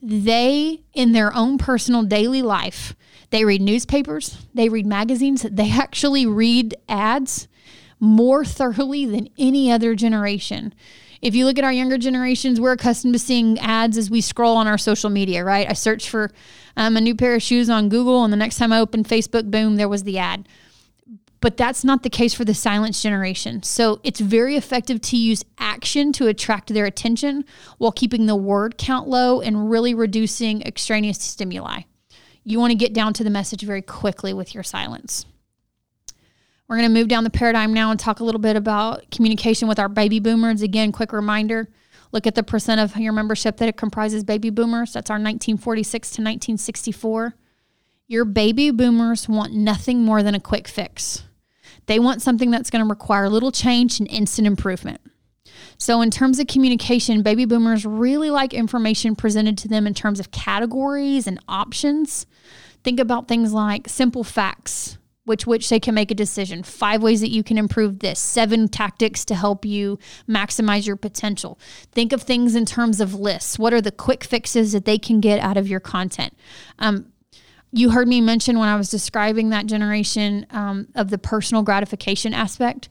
They, 0.00 0.84
in 0.94 1.12
their 1.12 1.36
own 1.36 1.58
personal 1.58 2.02
daily 2.02 2.40
life, 2.40 2.96
they 3.30 3.44
read 3.44 3.62
newspapers, 3.62 4.46
they 4.54 4.68
read 4.68 4.86
magazines, 4.86 5.42
they 5.42 5.70
actually 5.70 6.26
read 6.26 6.74
ads 6.88 7.48
more 8.00 8.44
thoroughly 8.44 9.06
than 9.06 9.28
any 9.38 9.70
other 9.70 9.94
generation. 9.94 10.74
If 11.22 11.34
you 11.34 11.44
look 11.44 11.58
at 11.58 11.64
our 11.64 11.72
younger 11.72 11.98
generations, 11.98 12.60
we're 12.60 12.72
accustomed 12.72 13.12
to 13.12 13.18
seeing 13.18 13.58
ads 13.58 13.98
as 13.98 14.10
we 14.10 14.22
scroll 14.22 14.56
on 14.56 14.66
our 14.66 14.78
social 14.78 15.10
media, 15.10 15.44
right? 15.44 15.68
I 15.68 15.74
search 15.74 16.08
for 16.08 16.30
um, 16.76 16.96
a 16.96 17.00
new 17.00 17.14
pair 17.14 17.34
of 17.34 17.42
shoes 17.42 17.68
on 17.68 17.90
Google, 17.90 18.24
and 18.24 18.32
the 18.32 18.38
next 18.38 18.56
time 18.56 18.72
I 18.72 18.80
open 18.80 19.04
Facebook, 19.04 19.50
boom, 19.50 19.76
there 19.76 19.88
was 19.88 20.04
the 20.04 20.18
ad. 20.18 20.48
But 21.42 21.56
that's 21.56 21.84
not 21.84 22.02
the 22.02 22.10
case 22.10 22.34
for 22.34 22.44
the 22.44 22.54
silence 22.54 23.02
generation. 23.02 23.62
So 23.62 24.00
it's 24.02 24.20
very 24.20 24.56
effective 24.56 25.00
to 25.02 25.16
use 25.16 25.44
action 25.58 26.12
to 26.14 26.26
attract 26.26 26.72
their 26.72 26.84
attention 26.84 27.44
while 27.78 27.92
keeping 27.92 28.26
the 28.26 28.36
word 28.36 28.76
count 28.76 29.08
low 29.08 29.40
and 29.40 29.70
really 29.70 29.94
reducing 29.94 30.62
extraneous 30.62 31.20
stimuli. 31.20 31.82
You 32.44 32.58
want 32.58 32.70
to 32.70 32.76
get 32.76 32.92
down 32.92 33.12
to 33.14 33.24
the 33.24 33.30
message 33.30 33.62
very 33.62 33.82
quickly 33.82 34.32
with 34.32 34.54
your 34.54 34.62
silents. 34.62 35.26
We're 36.68 36.76
going 36.76 36.88
to 36.88 36.94
move 36.94 37.08
down 37.08 37.24
the 37.24 37.30
paradigm 37.30 37.74
now 37.74 37.90
and 37.90 37.98
talk 37.98 38.20
a 38.20 38.24
little 38.24 38.40
bit 38.40 38.56
about 38.56 39.10
communication 39.10 39.66
with 39.66 39.78
our 39.78 39.88
baby 39.88 40.20
boomers. 40.20 40.62
Again, 40.62 40.92
quick 40.92 41.12
reminder 41.12 41.68
look 42.12 42.26
at 42.26 42.34
the 42.34 42.42
percent 42.42 42.80
of 42.80 42.96
your 42.96 43.12
membership 43.12 43.56
that 43.58 43.68
it 43.68 43.76
comprises 43.76 44.24
baby 44.24 44.50
boomers. 44.50 44.92
That's 44.92 45.10
our 45.10 45.14
1946 45.14 46.08
to 46.08 46.22
1964. 46.22 47.34
Your 48.06 48.24
baby 48.24 48.70
boomers 48.70 49.28
want 49.28 49.52
nothing 49.52 50.02
more 50.02 50.22
than 50.22 50.34
a 50.34 50.40
quick 50.40 50.66
fix. 50.66 51.24
They 51.86 51.98
want 51.98 52.22
something 52.22 52.50
that's 52.50 52.70
going 52.70 52.84
to 52.84 52.88
require 52.88 53.28
little 53.28 53.52
change 53.52 54.00
and 54.00 54.08
instant 54.10 54.46
improvement. 54.46 55.00
So, 55.80 56.02
in 56.02 56.10
terms 56.10 56.38
of 56.38 56.46
communication, 56.46 57.22
baby 57.22 57.46
boomers 57.46 57.86
really 57.86 58.28
like 58.28 58.52
information 58.52 59.16
presented 59.16 59.56
to 59.58 59.68
them 59.68 59.86
in 59.86 59.94
terms 59.94 60.20
of 60.20 60.30
categories 60.30 61.26
and 61.26 61.40
options. 61.48 62.26
Think 62.84 63.00
about 63.00 63.28
things 63.28 63.54
like 63.54 63.88
simple 63.88 64.22
facts, 64.22 64.98
which 65.24 65.46
which 65.46 65.70
they 65.70 65.80
can 65.80 65.94
make 65.94 66.10
a 66.10 66.14
decision. 66.14 66.62
Five 66.62 67.02
ways 67.02 67.22
that 67.22 67.30
you 67.30 67.42
can 67.42 67.56
improve 67.56 68.00
this. 68.00 68.20
Seven 68.20 68.68
tactics 68.68 69.24
to 69.24 69.34
help 69.34 69.64
you 69.64 69.98
maximize 70.28 70.86
your 70.86 70.96
potential. 70.96 71.58
Think 71.92 72.12
of 72.12 72.22
things 72.22 72.54
in 72.54 72.66
terms 72.66 73.00
of 73.00 73.14
lists. 73.14 73.58
What 73.58 73.72
are 73.72 73.80
the 73.80 73.90
quick 73.90 74.22
fixes 74.22 74.72
that 74.72 74.84
they 74.84 74.98
can 74.98 75.18
get 75.18 75.40
out 75.40 75.56
of 75.56 75.66
your 75.66 75.80
content? 75.80 76.36
Um, 76.78 77.10
you 77.72 77.88
heard 77.88 78.06
me 78.06 78.20
mention 78.20 78.58
when 78.58 78.68
I 78.68 78.76
was 78.76 78.90
describing 78.90 79.48
that 79.48 79.64
generation 79.64 80.44
um, 80.50 80.88
of 80.94 81.08
the 81.08 81.16
personal 81.16 81.62
gratification 81.62 82.34
aspect. 82.34 82.90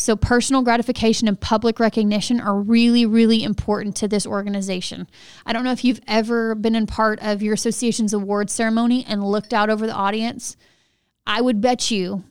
So, 0.00 0.14
personal 0.14 0.62
gratification 0.62 1.26
and 1.26 1.40
public 1.40 1.80
recognition 1.80 2.40
are 2.40 2.60
really, 2.60 3.04
really 3.04 3.42
important 3.42 3.96
to 3.96 4.06
this 4.06 4.28
organization. 4.28 5.08
I 5.44 5.52
don't 5.52 5.64
know 5.64 5.72
if 5.72 5.84
you've 5.84 6.00
ever 6.06 6.54
been 6.54 6.76
in 6.76 6.86
part 6.86 7.18
of 7.20 7.42
your 7.42 7.54
association's 7.54 8.12
award 8.12 8.48
ceremony 8.48 9.04
and 9.08 9.24
looked 9.24 9.52
out 9.52 9.70
over 9.70 9.88
the 9.88 9.92
audience. 9.92 10.56
I 11.26 11.40
would 11.40 11.60
bet 11.60 11.90
you 11.90 12.22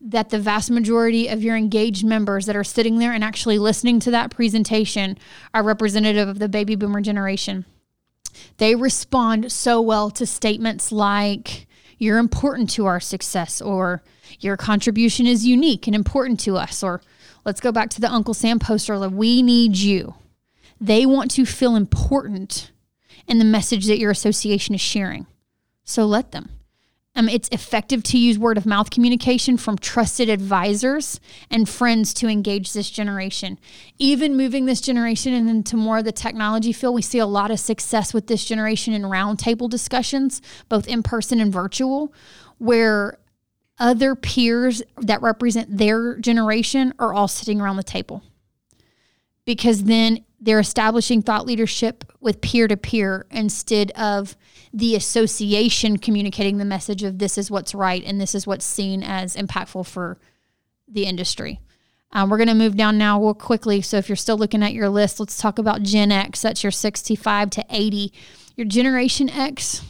that 0.00 0.30
the 0.30 0.40
vast 0.40 0.72
majority 0.72 1.28
of 1.28 1.44
your 1.44 1.56
engaged 1.56 2.04
members 2.04 2.46
that 2.46 2.56
are 2.56 2.64
sitting 2.64 2.98
there 2.98 3.12
and 3.12 3.22
actually 3.22 3.58
listening 3.58 4.00
to 4.00 4.10
that 4.10 4.32
presentation 4.32 5.16
are 5.54 5.62
representative 5.62 6.28
of 6.28 6.40
the 6.40 6.48
baby 6.48 6.74
boomer 6.74 7.00
generation 7.00 7.64
They 8.56 8.74
respond 8.74 9.52
so 9.52 9.80
well 9.80 10.10
to 10.10 10.26
statements 10.26 10.90
like, 10.90 11.68
You're 11.96 12.18
important 12.18 12.70
to 12.70 12.86
our 12.86 12.98
success, 12.98 13.62
or 13.62 14.02
Your 14.40 14.56
contribution 14.56 15.26
is 15.26 15.46
unique 15.46 15.86
and 15.86 15.94
important 15.94 16.40
to 16.40 16.56
us, 16.56 16.82
or 16.82 17.00
let's 17.44 17.60
go 17.60 17.72
back 17.72 17.90
to 17.90 18.00
the 18.00 18.10
Uncle 18.10 18.34
Sam 18.34 18.58
poster, 18.58 18.98
like, 18.98 19.12
We 19.12 19.42
need 19.42 19.76
you. 19.76 20.14
They 20.80 21.06
want 21.06 21.30
to 21.32 21.46
feel 21.46 21.76
important 21.76 22.72
in 23.26 23.38
the 23.38 23.44
message 23.44 23.86
that 23.86 23.98
your 23.98 24.10
association 24.10 24.74
is 24.74 24.80
sharing. 24.80 25.26
So 25.84 26.04
let 26.04 26.32
them. 26.32 26.50
Um, 27.16 27.28
it's 27.28 27.48
effective 27.52 28.02
to 28.04 28.18
use 28.18 28.38
word 28.38 28.58
of 28.58 28.66
mouth 28.66 28.90
communication 28.90 29.56
from 29.56 29.78
trusted 29.78 30.28
advisors 30.28 31.20
and 31.48 31.68
friends 31.68 32.12
to 32.14 32.26
engage 32.26 32.72
this 32.72 32.90
generation. 32.90 33.58
Even 33.98 34.36
moving 34.36 34.66
this 34.66 34.80
generation 34.80 35.32
into 35.32 35.76
more 35.76 35.98
of 35.98 36.04
the 36.04 36.12
technology 36.12 36.72
field, 36.72 36.94
we 36.94 37.02
see 37.02 37.20
a 37.20 37.26
lot 37.26 37.52
of 37.52 37.60
success 37.60 38.12
with 38.12 38.26
this 38.26 38.44
generation 38.44 38.94
in 38.94 39.02
roundtable 39.02 39.70
discussions, 39.70 40.42
both 40.68 40.88
in 40.88 41.04
person 41.04 41.40
and 41.40 41.52
virtual, 41.52 42.12
where 42.58 43.18
other 43.78 44.14
peers 44.14 44.82
that 44.98 45.22
represent 45.22 45.76
their 45.76 46.16
generation 46.18 46.92
are 46.98 47.12
all 47.12 47.28
sitting 47.28 47.60
around 47.60 47.76
the 47.76 47.82
table. 47.82 48.22
Because 49.44 49.84
then 49.84 50.24
they're 50.40 50.60
establishing 50.60 51.22
thought 51.22 51.46
leadership 51.46 52.04
with 52.20 52.40
peer 52.40 52.68
to 52.68 52.76
peer 52.76 53.26
instead 53.30 53.90
of 53.92 54.36
the 54.72 54.94
association 54.94 55.96
communicating 55.98 56.58
the 56.58 56.64
message 56.64 57.02
of 57.02 57.18
this 57.18 57.38
is 57.38 57.50
what's 57.50 57.74
right 57.74 58.02
and 58.04 58.20
this 58.20 58.34
is 58.34 58.46
what's 58.46 58.64
seen 58.64 59.02
as 59.02 59.36
impactful 59.36 59.86
for 59.86 60.18
the 60.88 61.04
industry. 61.04 61.60
Um, 62.12 62.30
we're 62.30 62.36
going 62.36 62.48
to 62.48 62.54
move 62.54 62.76
down 62.76 62.96
now 62.96 63.20
real 63.20 63.34
quickly. 63.34 63.80
So 63.82 63.96
if 63.96 64.08
you're 64.08 64.16
still 64.16 64.38
looking 64.38 64.62
at 64.62 64.72
your 64.72 64.88
list, 64.88 65.18
let's 65.18 65.36
talk 65.36 65.58
about 65.58 65.82
Gen 65.82 66.12
X. 66.12 66.42
That's 66.42 66.62
your 66.62 66.70
65 66.70 67.50
to 67.50 67.64
80. 67.68 68.12
Your 68.56 68.66
Generation 68.66 69.28
X, 69.28 69.82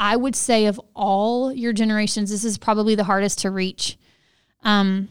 I 0.00 0.16
would 0.16 0.34
say 0.34 0.64
of 0.64 0.80
all 0.96 1.52
your 1.52 1.74
generations, 1.74 2.30
this 2.30 2.42
is 2.42 2.56
probably 2.56 2.94
the 2.94 3.04
hardest 3.04 3.40
to 3.40 3.50
reach. 3.50 3.98
Um, 4.62 5.10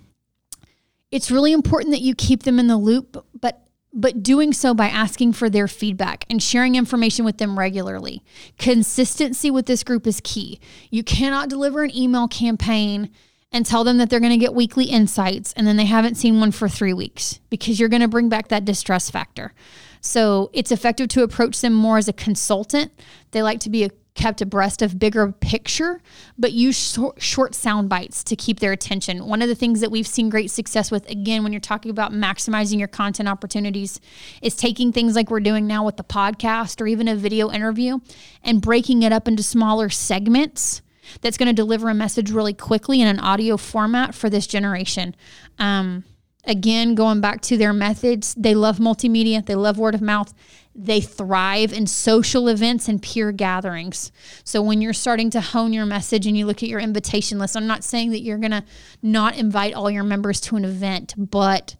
it's 1.12 1.30
really 1.30 1.54
important 1.54 1.94
that 1.94 2.02
you 2.02 2.16
keep 2.16 2.44
them 2.44 2.60
in 2.60 2.68
the 2.68 2.78
loop, 2.78 3.24
but 3.40 3.64
but 3.92 4.22
doing 4.22 4.54
so 4.54 4.76
by 4.76 4.88
asking 4.88 5.34
for 5.34 5.50
their 5.50 5.68
feedback 5.68 6.24
and 6.30 6.44
sharing 6.44 6.76
information 6.76 7.26
with 7.26 7.40
them 7.40 7.58
regularly. 7.58 8.24
Consistency 8.60 9.50
with 9.50 9.66
this 9.66 9.84
group 9.84 10.06
is 10.06 10.22
key. 10.24 10.60
You 10.92 11.04
cannot 11.04 11.50
deliver 11.50 11.84
an 11.84 11.96
email 11.96 12.28
campaign 12.28 13.10
and 13.52 13.66
tell 13.66 13.84
them 13.84 13.98
that 13.98 14.12
they're 14.12 14.20
going 14.20 14.32
to 14.32 14.38
get 14.38 14.54
weekly 14.54 14.86
insights 14.86 15.54
and 15.54 15.66
then 15.66 15.76
they 15.76 15.86
haven't 15.86 16.16
seen 16.16 16.40
one 16.40 16.52
for 16.52 16.70
three 16.70 16.94
weeks 16.94 17.40
because 17.50 17.80
you're 17.80 17.90
going 17.90 18.04
to 18.04 18.08
bring 18.08 18.30
back 18.30 18.50
that 18.50 18.64
distress 18.64 19.10
factor. 19.10 19.54
So 20.02 20.52
it's 20.54 20.72
effective 20.72 21.08
to 21.10 21.24
approach 21.24 21.60
them 21.60 21.74
more 21.74 21.98
as 21.98 22.08
a 22.08 22.14
consultant. 22.14 22.92
They 23.32 23.42
like 23.42 23.60
to 23.62 23.72
be 23.72 23.84
a 23.84 23.90
kept 24.16 24.42
abreast 24.42 24.82
of 24.82 25.00
bigger 25.00 25.32
picture, 25.32 26.02
but 26.38 26.52
use 26.52 26.98
short, 27.18 27.56
sound 27.56 27.90
bites 27.90 28.24
to 28.26 28.36
keep 28.36 28.60
their 28.60 28.72
attention. 28.72 29.26
One 29.26 29.42
of 29.42 29.48
the 29.48 29.56
things 29.56 29.80
that 29.82 29.92
we've 29.92 30.08
seen 30.08 30.30
great 30.30 30.52
success 30.52 30.92
with, 30.92 31.10
again, 31.10 31.44
when 31.44 31.54
you're 31.54 31.60
talking 31.62 31.92
about 31.92 32.12
maximizing 32.12 32.80
your 32.80 32.88
content 32.88 33.30
opportunities, 33.30 34.02
is 34.42 34.56
taking 34.56 34.92
things 34.92 35.16
like 35.16 35.30
we're 35.30 35.40
doing 35.40 35.68
now 35.68 35.86
with 35.86 35.98
the 35.98 36.04
podcast 36.04 36.82
or 36.82 36.88
even 36.88 37.08
a 37.08 37.16
video 37.16 37.50
interview 37.52 38.00
and 38.44 38.62
breaking 38.62 39.04
it 39.04 39.14
up 39.14 39.28
into 39.28 39.44
smaller 39.44 39.90
segments 39.90 40.82
that's 41.22 41.38
going 41.38 41.48
to 41.48 41.54
deliver 41.54 41.90
a 41.90 41.94
message 41.94 42.32
really 42.32 42.54
quickly 42.54 43.02
in 43.02 43.08
an 43.08 43.20
audio 43.20 43.58
format 43.58 44.14
for 44.14 44.30
this 44.30 44.48
generation. 44.48 45.16
Um, 45.58 46.04
again, 46.46 46.96
going 46.96 47.22
back 47.22 47.42
to 47.42 47.58
their 47.58 47.74
methods, 47.74 48.36
they 48.36 48.56
love 48.56 48.78
multimedia, 48.78 49.46
they 49.46 49.56
love 49.56 49.78
word 49.78 49.96
of 49.96 50.02
mouth, 50.02 50.34
they 50.76 51.02
thrive 51.02 51.74
in 51.74 51.88
social 51.88 52.48
events 52.48 52.88
and 52.88 53.02
peer 53.02 53.32
gatherings. 53.32 54.12
So 54.44 54.62
when 54.62 54.82
you're 54.82 54.94
starting 54.94 55.30
to 55.32 55.42
hone 55.42 55.74
your 55.74 55.86
message 55.86 56.26
and 56.26 56.38
you 56.38 56.46
look 56.46 56.64
at 56.64 56.70
your 56.70 56.80
invitation 56.80 57.38
list, 57.38 57.58
I'm 57.58 57.68
not 57.68 57.84
saying 57.84 58.12
that 58.12 58.22
you're 58.22 58.38
going 58.38 58.52
to 58.52 58.64
not 59.02 59.38
invite 59.38 59.74
all 59.74 59.90
your 59.90 60.04
members 60.04 60.40
to 60.42 60.56
an 60.56 60.66
event, 60.66 61.16
but 61.18 61.76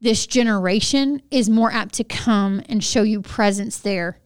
this 0.00 0.26
generation 0.26 1.20
is 1.30 1.50
more 1.50 1.70
apt 1.70 1.94
to 1.94 2.04
come 2.04 2.62
and 2.68 2.82
show 2.82 3.02
you 3.02 3.20
presence 3.20 3.78
there. 3.78 4.18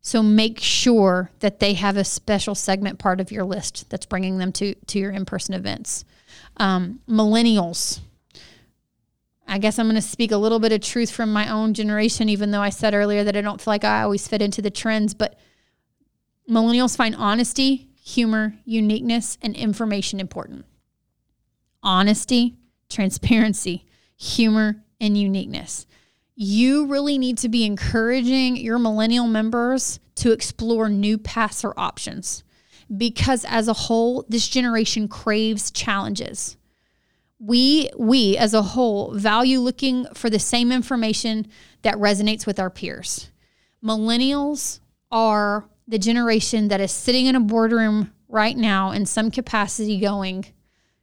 So 0.00 0.22
make 0.22 0.58
sure 0.58 1.30
that 1.40 1.60
they 1.60 1.74
have 1.74 1.96
a 1.96 2.04
special 2.04 2.54
segment 2.54 2.98
part 2.98 3.20
of 3.20 3.30
your 3.30 3.44
list 3.44 3.88
that's 3.90 4.06
bringing 4.06 4.38
them 4.38 4.52
to 4.52 4.74
to 4.74 4.98
your 4.98 5.12
in-person 5.12 5.54
events. 5.54 6.04
Um, 6.56 7.00
millennials 7.08 8.00
I 9.52 9.58
guess 9.58 9.78
I'm 9.78 9.84
going 9.84 9.96
to 9.96 10.00
speak 10.00 10.32
a 10.32 10.38
little 10.38 10.58
bit 10.58 10.72
of 10.72 10.80
truth 10.80 11.10
from 11.10 11.30
my 11.30 11.46
own 11.46 11.74
generation, 11.74 12.30
even 12.30 12.52
though 12.52 12.62
I 12.62 12.70
said 12.70 12.94
earlier 12.94 13.22
that 13.22 13.36
I 13.36 13.42
don't 13.42 13.60
feel 13.60 13.72
like 13.72 13.84
I 13.84 14.00
always 14.00 14.26
fit 14.26 14.40
into 14.40 14.62
the 14.62 14.70
trends. 14.70 15.12
But 15.12 15.38
millennials 16.48 16.96
find 16.96 17.14
honesty, 17.14 17.90
humor, 18.02 18.54
uniqueness, 18.64 19.36
and 19.42 19.54
information 19.54 20.20
important. 20.20 20.64
Honesty, 21.82 22.56
transparency, 22.88 23.84
humor, 24.16 24.84
and 24.98 25.18
uniqueness. 25.18 25.86
You 26.34 26.86
really 26.86 27.18
need 27.18 27.36
to 27.38 27.50
be 27.50 27.66
encouraging 27.66 28.56
your 28.56 28.78
millennial 28.78 29.26
members 29.26 30.00
to 30.14 30.32
explore 30.32 30.88
new 30.88 31.18
paths 31.18 31.62
or 31.62 31.78
options 31.78 32.42
because, 32.96 33.44
as 33.44 33.68
a 33.68 33.74
whole, 33.74 34.24
this 34.30 34.48
generation 34.48 35.08
craves 35.08 35.70
challenges 35.70 36.56
we 37.44 37.90
we 37.98 38.36
as 38.36 38.54
a 38.54 38.62
whole 38.62 39.12
value 39.14 39.58
looking 39.58 40.06
for 40.14 40.30
the 40.30 40.38
same 40.38 40.70
information 40.70 41.48
that 41.82 41.96
resonates 41.96 42.46
with 42.46 42.60
our 42.60 42.70
peers. 42.70 43.30
Millennials 43.84 44.78
are 45.10 45.68
the 45.88 45.98
generation 45.98 46.68
that 46.68 46.80
is 46.80 46.92
sitting 46.92 47.26
in 47.26 47.34
a 47.34 47.40
boardroom 47.40 48.12
right 48.28 48.56
now 48.56 48.92
in 48.92 49.04
some 49.04 49.28
capacity 49.28 49.98
going, 49.98 50.46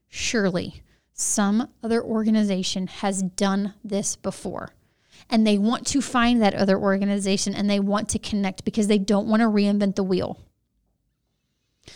surely 0.07 0.81
some 1.11 1.67
other 1.83 2.01
organization 2.01 2.87
has 2.87 3.21
done 3.21 3.73
this 3.83 4.15
before. 4.15 4.69
And 5.29 5.45
they 5.45 5.57
want 5.57 5.85
to 5.87 6.01
find 6.01 6.41
that 6.41 6.55
other 6.55 6.79
organization 6.79 7.53
and 7.53 7.69
they 7.69 7.81
want 7.81 8.07
to 8.09 8.19
connect 8.19 8.63
because 8.63 8.87
they 8.87 8.97
don't 8.97 9.27
want 9.27 9.41
to 9.41 9.49
reinvent 9.49 9.95
the 9.95 10.03
wheel. 10.03 10.39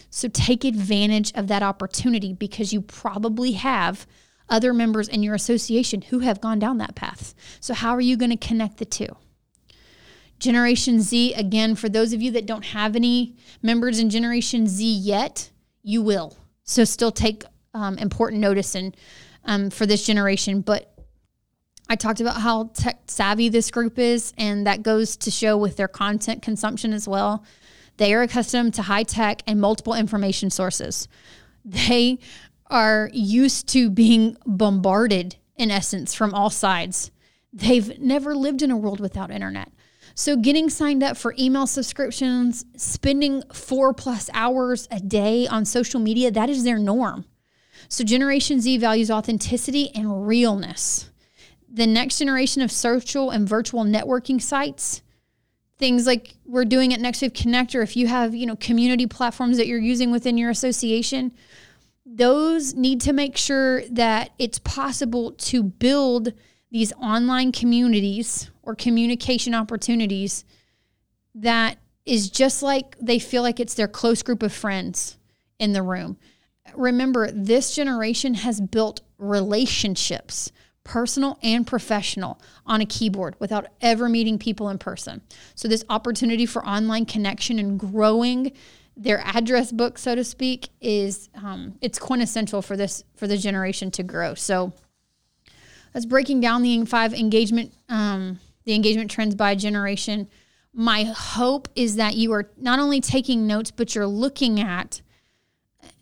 So 0.10 0.28
take 0.28 0.66
advantage 0.66 1.32
of 1.34 1.48
that 1.48 1.64
opportunity 1.64 2.34
because 2.34 2.74
you 2.74 2.82
probably 2.82 3.54
have 3.54 4.06
other 4.54 4.72
members 4.72 5.10
in 5.10 5.24
your 5.24 5.34
association 5.34 6.04
who 6.04 6.20
have 6.20 6.40
gone 6.40 6.60
down 6.60 6.78
that 6.78 6.94
path. 6.96 7.34
So, 7.60 7.74
how 7.74 7.94
are 7.96 8.02
you 8.02 8.16
going 8.16 8.30
to 8.30 8.38
connect 8.38 8.78
the 8.78 8.86
two? 8.86 9.18
Generation 10.40 11.02
Z, 11.02 11.34
again, 11.34 11.74
for 11.76 11.90
those 11.90 12.14
of 12.14 12.22
you 12.22 12.32
that 12.32 12.46
don't 12.46 12.66
have 12.66 12.96
any 12.96 13.36
members 13.64 14.00
in 14.00 14.10
Generation 14.12 14.68
Z 14.68 14.86
yet, 14.86 15.50
you 15.82 16.04
will. 16.04 16.38
So, 16.64 16.84
still 16.84 17.12
take 17.12 17.44
um, 17.74 17.98
important 17.98 18.42
notice 18.42 18.76
and 18.76 18.96
um, 19.44 19.72
for 19.72 19.88
this 19.88 20.06
generation. 20.06 20.62
But 20.62 20.94
I 21.90 21.96
talked 21.96 22.22
about 22.22 22.40
how 22.40 22.70
tech 22.76 23.00
savvy 23.08 23.50
this 23.50 23.72
group 23.72 23.98
is, 23.98 24.34
and 24.38 24.68
that 24.68 24.84
goes 24.84 25.18
to 25.18 25.32
show 25.32 25.58
with 25.58 25.78
their 25.78 25.88
content 25.88 26.44
consumption 26.44 26.94
as 26.94 27.08
well. 27.08 27.44
They 27.98 28.14
are 28.14 28.22
accustomed 28.22 28.76
to 28.76 28.84
high 28.84 29.04
tech 29.04 29.42
and 29.48 29.60
multiple 29.60 29.96
information 29.96 30.52
sources. 30.52 31.08
They 31.66 32.20
are 32.74 33.12
used 33.14 33.68
to 33.70 33.90
being 33.92 34.36
bombarded 34.48 35.36
in 35.56 35.70
essence 35.70 36.16
from 36.16 36.34
all 36.34 36.50
sides. 36.50 37.12
They've 37.54 38.00
never 38.00 38.36
lived 38.36 38.64
in 38.64 38.72
a 38.72 38.76
world 38.76 39.00
without 39.00 39.30
internet. 39.30 39.72
So, 40.16 40.36
getting 40.36 40.70
signed 40.70 41.04
up 41.04 41.16
for 41.16 41.36
email 41.38 41.68
subscriptions, 41.68 42.66
spending 42.76 43.44
four 43.54 43.94
plus 43.94 44.30
hours 44.34 44.88
a 44.92 45.00
day 45.00 45.48
on 45.48 45.66
social 45.66 46.00
media, 46.00 46.32
that 46.32 46.50
is 46.50 46.64
their 46.64 46.78
norm. 46.78 47.26
So, 47.90 48.04
Generation 48.04 48.60
Z 48.60 48.78
values 48.78 49.10
authenticity 49.10 49.90
and 49.96 50.28
realness. 50.28 51.12
The 51.72 51.88
next 51.88 52.20
generation 52.20 52.62
of 52.62 52.72
social 52.72 53.30
and 53.30 53.48
virtual 53.48 53.84
networking 53.84 54.42
sites, 54.42 55.02
things 55.78 56.06
like 56.06 56.38
we're 56.46 56.66
doing 56.66 56.94
at 56.94 57.00
NextWave 57.00 57.32
Connector, 57.34 57.82
if 57.84 57.96
you 57.96 58.08
have, 58.08 58.36
you 58.36 58.46
know, 58.46 58.56
community 58.56 59.08
platforms 59.08 59.58
that 59.58 59.68
you're 59.68 59.80
using 59.80 60.12
within 60.12 60.38
your 60.38 60.52
association, 60.52 61.34
those 62.06 62.74
need 62.74 63.02
to 63.02 63.14
make 63.14 63.38
sure 63.38 63.86
that 63.88 64.32
it's 64.38 64.60
possible 64.60 65.32
to 65.34 65.64
build 65.64 66.34
these 66.72 66.92
online 66.94 67.52
communities 67.52 68.50
or 68.62 68.76
communication 68.76 69.54
opportunities 69.54 70.44
that 71.36 71.78
is 72.06 72.30
just 72.30 72.62
like 72.62 72.98
they 73.00 73.20
feel 73.20 73.42
like 73.42 73.60
it's 73.60 73.76
their 73.76 73.88
close 73.88 74.22
group 74.22 74.44
of 74.44 74.52
friends 74.52 75.18
in 75.60 75.74
the 75.74 75.82
room. 75.82 76.18
Remember, 76.76 77.32
this 77.32 77.76
generation 77.76 78.34
has 78.36 78.60
built 78.60 79.02
relationships, 79.18 80.52
personal 80.84 81.38
and 81.42 81.66
professional, 81.66 82.42
on 82.66 82.82
a 82.82 82.86
keyboard 82.86 83.36
without 83.40 83.68
ever 83.82 84.10
meeting 84.10 84.38
people 84.38 84.70
in 84.70 84.78
person. 84.78 85.22
So, 85.56 85.68
this 85.68 85.86
opportunity 85.90 86.46
for 86.46 86.66
online 86.66 87.06
connection 87.06 87.60
and 87.60 87.80
growing 87.80 88.52
their 88.96 89.20
address 89.26 89.72
book, 89.72 89.98
so 89.98 90.16
to 90.16 90.24
speak, 90.24 90.70
is 90.80 91.30
um, 91.36 91.76
it's 91.82 92.00
quintessential 92.00 92.62
for 92.62 92.78
this 92.78 93.04
for 93.16 93.28
the 93.28 93.38
generation 93.38 93.92
to 93.92 94.04
grow. 94.04 94.36
So 94.36 94.74
that's 95.92 96.06
breaking 96.06 96.42
down 96.42 96.62
the 96.62 96.86
five 96.86 97.14
engagement 97.14 97.74
um, 97.90 98.40
the 98.66 98.74
engagement 98.74 99.12
trends 99.12 99.36
by 99.36 99.56
generation. 99.56 100.28
my 100.74 101.04
hope 101.04 101.70
is 101.76 101.96
that 101.98 102.16
you 102.16 102.32
are 102.34 102.50
not 102.58 102.80
only 102.80 103.00
taking 103.00 103.46
notes, 103.46 103.70
but 103.70 103.94
you're 103.94 104.08
looking 104.08 104.60
at, 104.60 105.02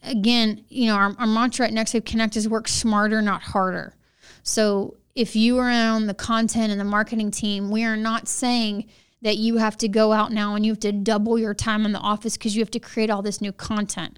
again, 0.04 0.64
you 0.70 0.88
know, 0.88 0.96
our, 0.96 1.14
our 1.20 1.28
mantra 1.28 1.68
at 1.68 1.74
Next 1.74 1.94
Wave 1.94 2.06
Connect 2.06 2.38
is 2.38 2.48
work 2.48 2.68
smarter, 2.68 3.22
not 3.22 3.42
harder. 3.42 3.96
So 4.44 4.96
if 5.14 5.36
you 5.36 5.58
are 5.58 5.70
on 5.70 6.08
the 6.08 6.14
content 6.14 6.72
and 6.72 6.80
the 6.80 6.86
marketing 6.86 7.32
team, 7.32 7.70
we 7.70 7.84
are 7.84 7.98
not 7.98 8.30
saying 8.30 8.88
that 9.22 9.38
you 9.38 9.58
have 9.58 9.78
to 9.78 9.88
go 9.88 10.12
out 10.12 10.32
now 10.32 10.56
and 10.56 10.66
you 10.66 10.72
have 10.72 10.80
to 10.80 10.92
double 10.92 11.38
your 11.38 11.54
time 11.54 11.86
in 11.86 11.92
the 11.92 12.00
office 12.00 12.38
because 12.38 12.56
you 12.56 12.62
have 12.62 12.72
to 12.72 12.80
create 12.80 13.10
all 13.10 13.22
this 13.22 13.42
new 13.42 13.52
content. 13.52 14.18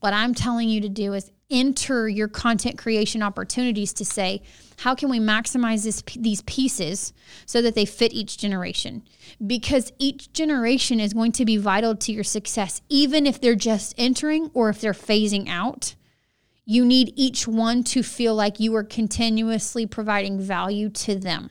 What 0.00 0.12
I'm 0.12 0.34
telling 0.34 0.68
you 0.68 0.80
to 0.82 0.88
do 0.88 1.12
is 1.14 1.30
enter 1.50 2.08
your 2.08 2.28
content 2.28 2.78
creation 2.78 3.22
opportunities 3.22 3.92
to 3.94 4.04
say, 4.04 4.42
how 4.78 4.94
can 4.94 5.08
we 5.08 5.18
maximize 5.18 5.84
this, 5.84 6.02
these 6.16 6.42
pieces 6.42 7.12
so 7.46 7.62
that 7.62 7.74
they 7.74 7.84
fit 7.84 8.12
each 8.12 8.38
generation? 8.38 9.02
Because 9.44 9.92
each 9.98 10.32
generation 10.32 11.00
is 11.00 11.12
going 11.12 11.32
to 11.32 11.44
be 11.44 11.56
vital 11.56 11.94
to 11.96 12.12
your 12.12 12.24
success, 12.24 12.82
even 12.88 13.26
if 13.26 13.40
they're 13.40 13.54
just 13.54 13.94
entering 13.96 14.50
or 14.54 14.68
if 14.68 14.80
they're 14.80 14.92
phasing 14.92 15.48
out. 15.48 15.94
You 16.66 16.84
need 16.84 17.12
each 17.14 17.46
one 17.46 17.84
to 17.84 18.02
feel 18.02 18.34
like 18.34 18.58
you 18.58 18.74
are 18.74 18.84
continuously 18.84 19.86
providing 19.86 20.40
value 20.40 20.88
to 20.90 21.14
them. 21.14 21.50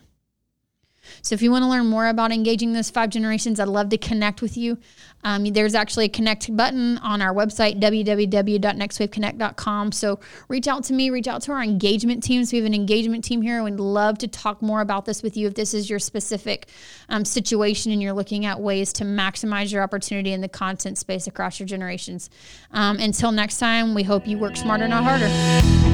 So 1.24 1.34
if 1.34 1.42
you 1.42 1.50
want 1.52 1.64
to 1.64 1.70
learn 1.70 1.88
more 1.88 2.08
about 2.08 2.34
engaging 2.34 2.74
those 2.74 2.90
five 2.90 3.10
generations, 3.10 3.58
I'd 3.60 3.70
love 3.70 3.90
to 3.90 3.98
connect 3.98 4.42
with 4.42 4.58
you. 4.58 4.78
Um, 5.24 5.46
there's 5.46 5.74
actually 5.74 6.06
a 6.06 6.10
connect 6.10 6.56
button 6.56 6.98
on 6.98 7.22
our 7.22 7.34
website, 7.34 7.80
www.nextwaveconnect.com. 7.80 9.92
So 9.94 10.20
reach 10.50 10.68
out 10.68 10.84
to 10.84 10.94
me, 10.94 11.10
reach 11.10 11.30
out 11.30 11.42
to 11.44 11.54
our 11.54 11.64
engagement 11.64 12.24
teams. 12.24 12.52
We 12.52 12.58
have 12.58 12.66
an 12.66 12.74
engagement 12.74 13.24
team 13.24 13.42
here. 13.42 13.64
We'd 13.64 13.80
love 13.80 14.18
to 14.18 14.28
talk 14.28 14.62
more 14.62 14.82
about 14.82 15.06
this 15.06 15.24
with 15.24 15.38
you 15.38 15.48
if 15.48 15.56
this 15.56 15.74
is 15.74 15.90
your 15.90 16.00
specific 16.00 16.68
um, 17.08 17.24
situation 17.24 17.94
and 17.94 18.02
you're 18.02 18.12
looking 18.12 18.46
at 18.46 18.60
ways 18.60 18.92
to 18.94 19.06
maximize 19.06 19.72
your 19.72 19.82
opportunity 19.82 20.34
in 20.34 20.42
the 20.42 20.50
content 20.50 20.98
space 20.98 21.26
across 21.26 21.58
your 21.58 21.68
generations. 21.68 22.30
Um, 22.72 23.00
until 23.00 23.32
next 23.32 23.60
time, 23.60 23.94
we 23.94 24.04
hope 24.04 24.28
you 24.28 24.38
work 24.38 24.58
smarter, 24.58 24.90
not 24.90 25.06
harder. 25.06 25.93